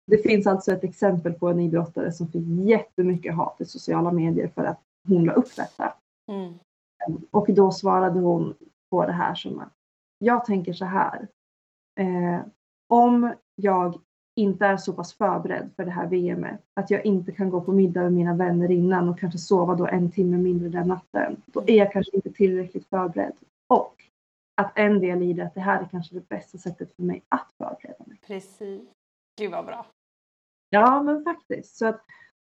[0.07, 4.49] Det finns alltså ett exempel på en idrottare som fick jättemycket hat i sociala medier
[4.49, 5.95] för att hon la upp detta.
[6.33, 6.55] Mm.
[7.31, 8.55] Och då svarade hon
[8.91, 9.73] på det här som att
[10.19, 11.29] jag tänker så här.
[12.01, 12.41] Eh,
[12.89, 14.01] om jag
[14.37, 17.73] inte är så pass förberedd för det här VMet att jag inte kan gå på
[17.73, 21.43] middag med mina vänner innan och kanske sova då en timme mindre den natten.
[21.47, 23.33] Då är jag kanske inte tillräckligt förberedd.
[23.67, 23.95] Och
[24.55, 27.23] att en del i det, att det här är kanske det bästa sättet för mig
[27.29, 28.19] att förbereda mig.
[28.27, 28.83] Precis.
[29.39, 29.87] Gud vad bra.
[30.71, 31.77] Ja men faktiskt.
[31.77, 32.01] Så att,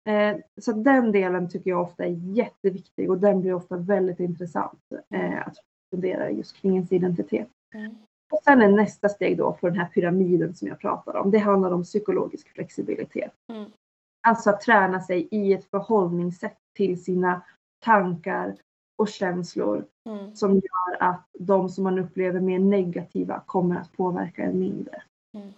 [0.08, 4.80] eh, så den delen tycker jag ofta är jätteviktig och den blir ofta väldigt intressant
[5.14, 5.56] eh, att
[5.90, 7.48] fundera just kring ens identitet.
[7.74, 7.96] Mm.
[8.32, 11.30] Och sen är nästa steg då på den här pyramiden som jag pratar om.
[11.30, 13.32] Det handlar om psykologisk flexibilitet.
[13.52, 13.70] Mm.
[14.26, 17.42] Alltså att träna sig i ett förhållningssätt till sina
[17.84, 18.56] tankar
[18.98, 20.36] och känslor mm.
[20.36, 25.02] som gör att de som man upplever mer negativa kommer att påverka en mindre.
[25.36, 25.48] Mm.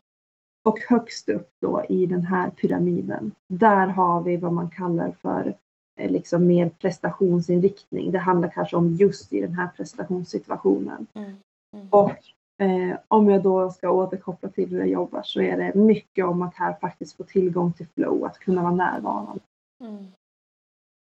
[0.68, 5.54] Och högst upp då i den här pyramiden, där har vi vad man kallar för
[6.00, 8.12] eh, liksom mer prestationsinriktning.
[8.12, 11.06] Det handlar kanske om just i den här prestationssituationen.
[11.14, 11.32] Mm.
[11.74, 11.88] Mm.
[11.90, 12.12] Och
[12.58, 16.42] Eh, om jag då ska återkoppla till hur jag jobbar så är det mycket om
[16.42, 19.40] att här faktiskt få tillgång till flow, att kunna vara närvarande.
[19.80, 20.06] Mm.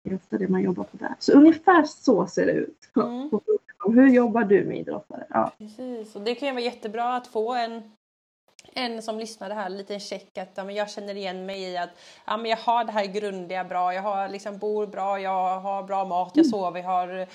[0.04, 1.14] Det är ofta det man jobbar på där.
[1.18, 2.90] Så ungefär så ser det ut.
[2.96, 3.30] Mm.
[3.84, 5.26] Hur jobbar du med idrottare?
[5.30, 5.52] Ja.
[5.58, 7.82] Precis, och det kan ju vara jättebra att få en
[8.72, 11.90] en som lyssnade här, en liten check att ja, jag känner igen mig i att
[12.26, 15.82] ja, men jag har det här grundliga bra, jag har, liksom, bor bra, jag har
[15.82, 16.50] bra mat, jag mm.
[16.50, 17.26] sover, jag har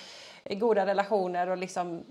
[0.55, 2.03] goda relationer och liksom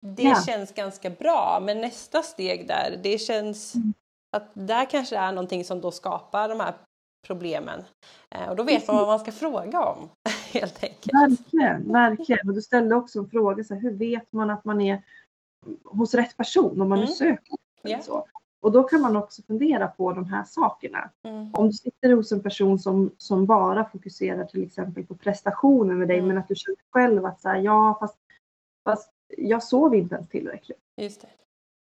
[0.00, 0.42] det ja.
[0.46, 3.94] känns ganska bra, men nästa steg där, det känns mm.
[4.36, 6.74] att där kanske är någonting som då skapar de här
[7.26, 7.84] problemen.
[8.30, 10.08] Eh, och då vet man vad man ska fråga om
[10.52, 11.12] helt enkelt.
[11.12, 12.48] Verkligen, verkligen.
[12.48, 15.02] Och du ställde också en fråga, så här, hur vet man att man är
[15.84, 17.10] hos rätt person om man mm.
[17.10, 17.54] söker?
[17.84, 18.02] Yeah.
[18.02, 18.26] Så.
[18.62, 21.10] Och då kan man också fundera på de här sakerna.
[21.24, 21.54] Mm.
[21.54, 26.08] Om du sitter hos en person som, som bara fokuserar till exempel på prestationen med
[26.08, 26.28] dig mm.
[26.28, 28.18] men att du känner själv att så här, ja fast,
[28.84, 30.78] fast jag sov inte ens tillräckligt.
[30.96, 31.24] Just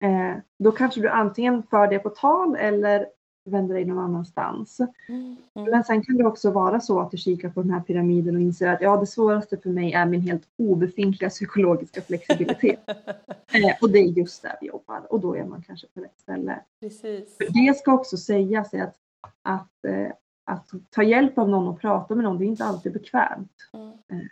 [0.02, 3.06] eh, då kanske du antingen för det på tal eller
[3.46, 4.80] vänder dig någon annanstans.
[5.08, 5.36] Mm.
[5.54, 5.70] Mm.
[5.70, 8.40] Men sen kan det också vara så att du kikar på den här pyramiden och
[8.40, 12.80] inser att ja, det svåraste för mig är min helt obefintliga psykologiska flexibilitet.
[12.88, 16.18] eh, och det är just där vi jobbar och då är man kanske på rätt
[16.20, 16.60] ställe.
[16.80, 17.36] Precis.
[17.36, 18.96] För det ska också sägas att,
[19.42, 20.12] att, eh,
[20.44, 23.52] att ta hjälp av någon och prata med någon, det är inte alltid bekvämt.
[23.72, 23.88] Mm.
[23.88, 24.26] Eh,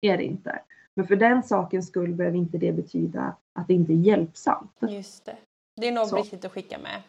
[0.00, 0.60] är det inte.
[0.98, 4.78] Men för den sakens skull behöver inte det betyda att det inte är hjälpsamt.
[4.88, 5.36] Just det.
[5.76, 7.02] Det är nog viktigt att skicka med.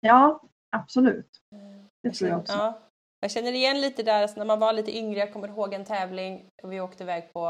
[0.00, 0.40] Ja,
[0.76, 1.40] absolut.
[1.54, 1.84] Mm.
[2.02, 2.52] Det tror jag också.
[2.52, 2.78] Ja.
[3.20, 5.84] Jag känner igen lite där, alltså när man var lite yngre, jag kommer ihåg en
[5.84, 7.40] tävling och vi åkte iväg på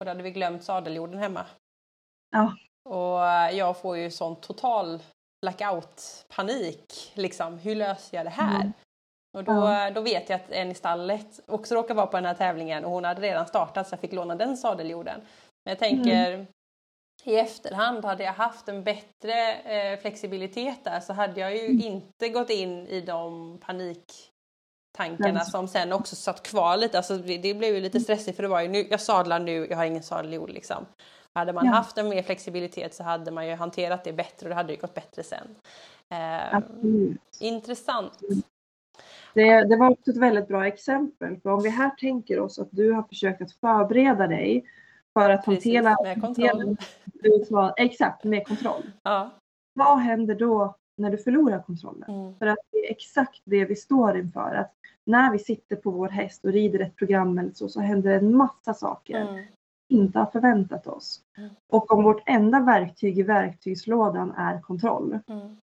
[0.00, 1.46] och då hade vi glömt sadeljorden hemma.
[2.30, 2.56] Ja.
[2.88, 5.02] Och jag får ju sån total
[5.46, 7.12] blackout-panik.
[7.14, 8.60] Liksom, hur löser jag det här?
[8.60, 8.72] Mm.
[9.36, 9.90] Och då, ja.
[9.90, 12.90] då vet jag att en i stallet också råkar vara på den här tävlingen och
[12.90, 15.20] hon hade redan startat så jag fick låna den sadeljorden.
[15.64, 16.46] Men jag tänker mm.
[17.24, 21.80] i efterhand, hade jag haft en bättre eh, flexibilitet där så hade jag ju mm.
[21.80, 25.44] inte gått in i de paniktankarna mm.
[25.44, 26.98] som sen också satt kvar lite.
[26.98, 29.76] Alltså det, blev ju lite stressigt för det var ju nu, jag sadlar nu, jag
[29.76, 30.86] har ingen sadeljord liksom.
[31.34, 31.72] Hade man ja.
[31.72, 34.80] haft en mer flexibilitet så hade man ju hanterat det bättre och det hade ju
[34.80, 35.56] gått bättre sen.
[36.10, 36.60] Eh,
[37.40, 38.12] intressant.
[39.36, 41.36] Det, det, var också ett väldigt bra exempel.
[41.40, 44.64] För om vi här tänker oss att du har försökt att förbereda dig
[45.14, 45.96] för att Precis, hantera...
[46.02, 46.76] med kontroll.
[47.22, 48.82] Hantera, exakt, med kontroll.
[49.02, 49.30] Ja.
[49.74, 52.10] Vad händer då när du förlorar kontrollen.
[52.10, 52.34] Mm.
[52.38, 54.54] För att det är exakt det vi står inför.
[54.54, 54.72] Att
[55.04, 58.36] när vi sitter på vår häst och rider ett program eller så, så händer en
[58.36, 59.44] massa saker Mm.
[59.88, 61.20] inte har förväntat oss.
[61.38, 61.50] Mm.
[61.68, 65.56] Och om vårt enda verktyg i verktygslådan är kontroll Mm.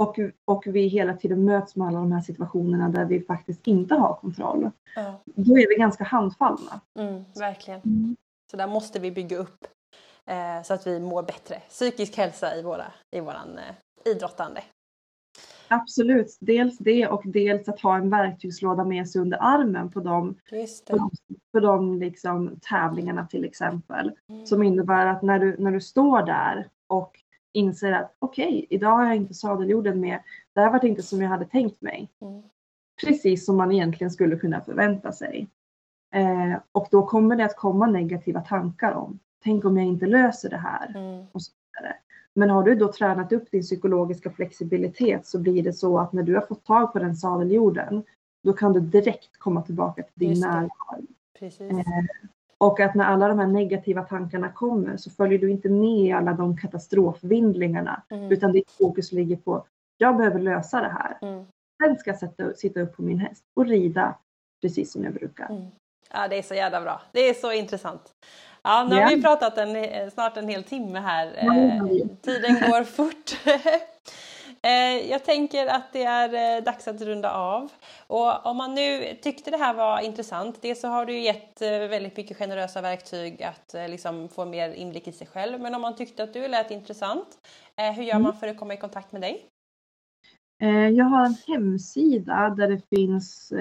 [0.00, 3.94] Och, och vi hela tiden möts med alla de här situationerna där vi faktiskt inte
[3.94, 5.22] har kontroll, Ja.
[5.24, 6.80] då är vi ganska handfallna.
[6.98, 7.24] Mm.
[7.38, 7.80] Verkligen.
[8.50, 9.66] Så där måste vi bygga upp
[10.26, 11.62] eh, så att vi mår bättre.
[11.68, 14.62] Psykisk hälsa i, våra, i våran eh, idrottande.
[15.68, 20.34] Absolut, dels det och dels att ha en verktygslåda med sig under armen på de,
[20.90, 21.10] på de,
[21.52, 24.12] på de liksom tävlingarna till exempel.
[24.28, 24.46] Mm.
[24.46, 27.20] Som innebär att när du, när du står där och
[27.52, 30.18] inser att okej, idag har jag inte sadeljorden med.
[30.54, 32.10] Det här var inte som jag hade tänkt mig.
[32.20, 32.42] Mm.
[33.06, 35.48] Precis som man egentligen skulle kunna förvänta sig.
[36.14, 40.50] Eh, och då kommer det att komma negativa tankar om, tänk om jag inte löser
[40.50, 40.88] det här.
[40.96, 41.26] Mm.
[42.34, 46.22] Men har du då tränat upp din psykologiska flexibilitet så blir det så att när
[46.22, 48.02] du har fått tag på den sadeljorden,
[48.42, 51.06] då kan du direkt komma tillbaka till din närvaro.
[51.38, 51.70] Precis.
[51.70, 51.84] Eh,
[52.60, 56.12] Och att när alla de här negativa tankarna kommer så följer du inte med i
[56.12, 58.02] alla de katastrofvindlingarna.
[58.10, 58.32] Mm.
[58.32, 59.64] Utan ditt fokus ligger på,
[59.98, 61.18] jag behöver lösa det här.
[61.22, 61.44] Mm.
[61.82, 64.14] Sen ska jag sätta, sitta upp på min häst och rida
[64.62, 65.50] precis som jag brukar.
[65.50, 65.66] Mm.
[66.12, 67.00] Ja, det är så jävla bra.
[67.12, 68.00] Det är så intressant.
[68.62, 69.08] Ja, nu har Ja.
[69.16, 71.26] vi pratat en, eh, snart en hel timme här.
[71.36, 71.82] Eh,
[72.22, 73.30] Tiden går fort.
[74.66, 77.72] Eh, Jag tänker att det är eh, dags att runda av.
[78.06, 81.68] Och om man nu tyckte det här var intressant, dels så har du gett eh,
[81.70, 85.60] väldigt mycket generösa verktyg att liksom få mer inblick i sig själv.
[85.60, 87.26] Men om man tyckte att du lät intressant,
[87.96, 88.22] hur gör Mm.
[88.22, 89.46] man för att komma i kontakt med dig?
[90.96, 93.52] Jag har en hemsida där det finns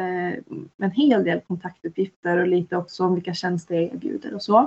[0.82, 4.58] en hel del kontaktuppgifter och lite också om vilka tjänster jag erbjuder och så.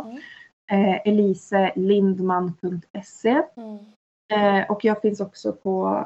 [0.70, 1.00] Mm.
[1.04, 3.78] Eliselindman.se Mm.
[4.68, 6.04] och jag finns också på,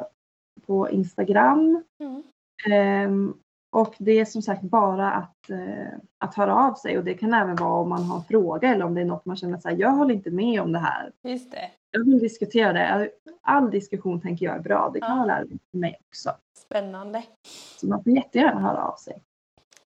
[0.66, 1.82] på Instagram.
[2.00, 2.22] Mm.
[2.70, 3.34] Ehm,
[3.72, 7.34] och det är som sagt bara att, eh, att höra av sig och det kan
[7.34, 9.78] även vara om man har en fråga eller om det är något man känner att
[9.78, 11.12] jag håller inte med om det här.
[11.22, 11.70] Just det.
[11.90, 13.10] Jag vill diskutera det.
[13.42, 14.90] All diskussion tänker jag är bra.
[14.94, 15.16] Det kan Ja.
[15.16, 16.30] vara lärorikt för mig också.
[16.58, 17.22] Spännande.
[17.80, 19.22] Så man får jättegärna höra av sig.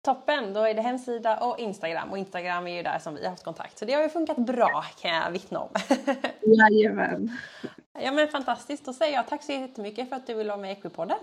[0.08, 2.10] Toppen, då är det hemsida och Instagram.
[2.10, 3.78] Och Instagram är ju där som vi har haft kontakt.
[3.78, 5.68] Så det har ju funkat bra kan jag vittna om.
[6.40, 7.30] Jajamän.
[8.02, 10.70] ja men fantastiskt, då säger jag tack så jättemycket för att du vill vara med
[10.70, 11.18] i Equipodden.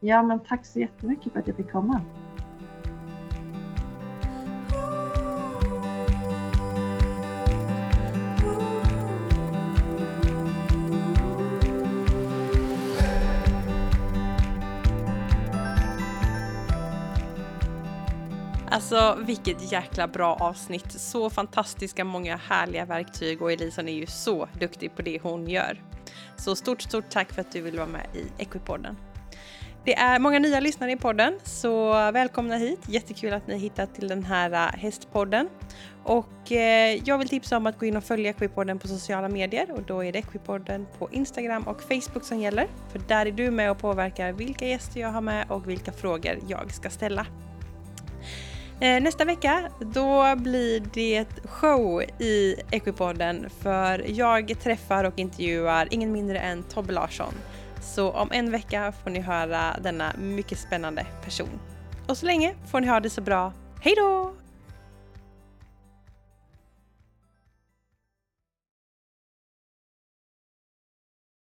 [0.00, 2.00] Ja men tack så jättemycket för att jag fick komma.
[18.86, 20.92] Alltså vilket jäkla bra avsnitt.
[20.92, 25.82] Så fantastiska många härliga verktyg och Elison är ju så duktig på det hon gör.
[26.36, 28.96] Så stort, stort tack för att du vill vara med i Equipodden.
[29.84, 32.80] Det är många nya lyssnare i podden, så välkomna hit.
[32.88, 35.48] Jättekul att ni hittat till den här äh, hästpodden.
[36.04, 39.70] Och eh, jag vill tipsa om att gå in och följa Equipodden på sociala medier
[39.70, 42.68] och då är det Equipodden på Instagram och Facebook som gäller.
[42.92, 46.38] För där är du med och påverkar vilka gäster jag har med och vilka frågor
[46.48, 47.26] jag ska ställa.
[48.80, 56.12] Eh, nästa vecka då blir det show i Equipodden för jag träffar och intervjuar ingen
[56.12, 57.34] mindre än Tobbe Larsson.
[57.80, 61.60] Så om en vecka får ni höra denna mycket spännande person.
[62.08, 63.52] Och så länge får ni ha det så bra.
[63.80, 64.32] Hej då!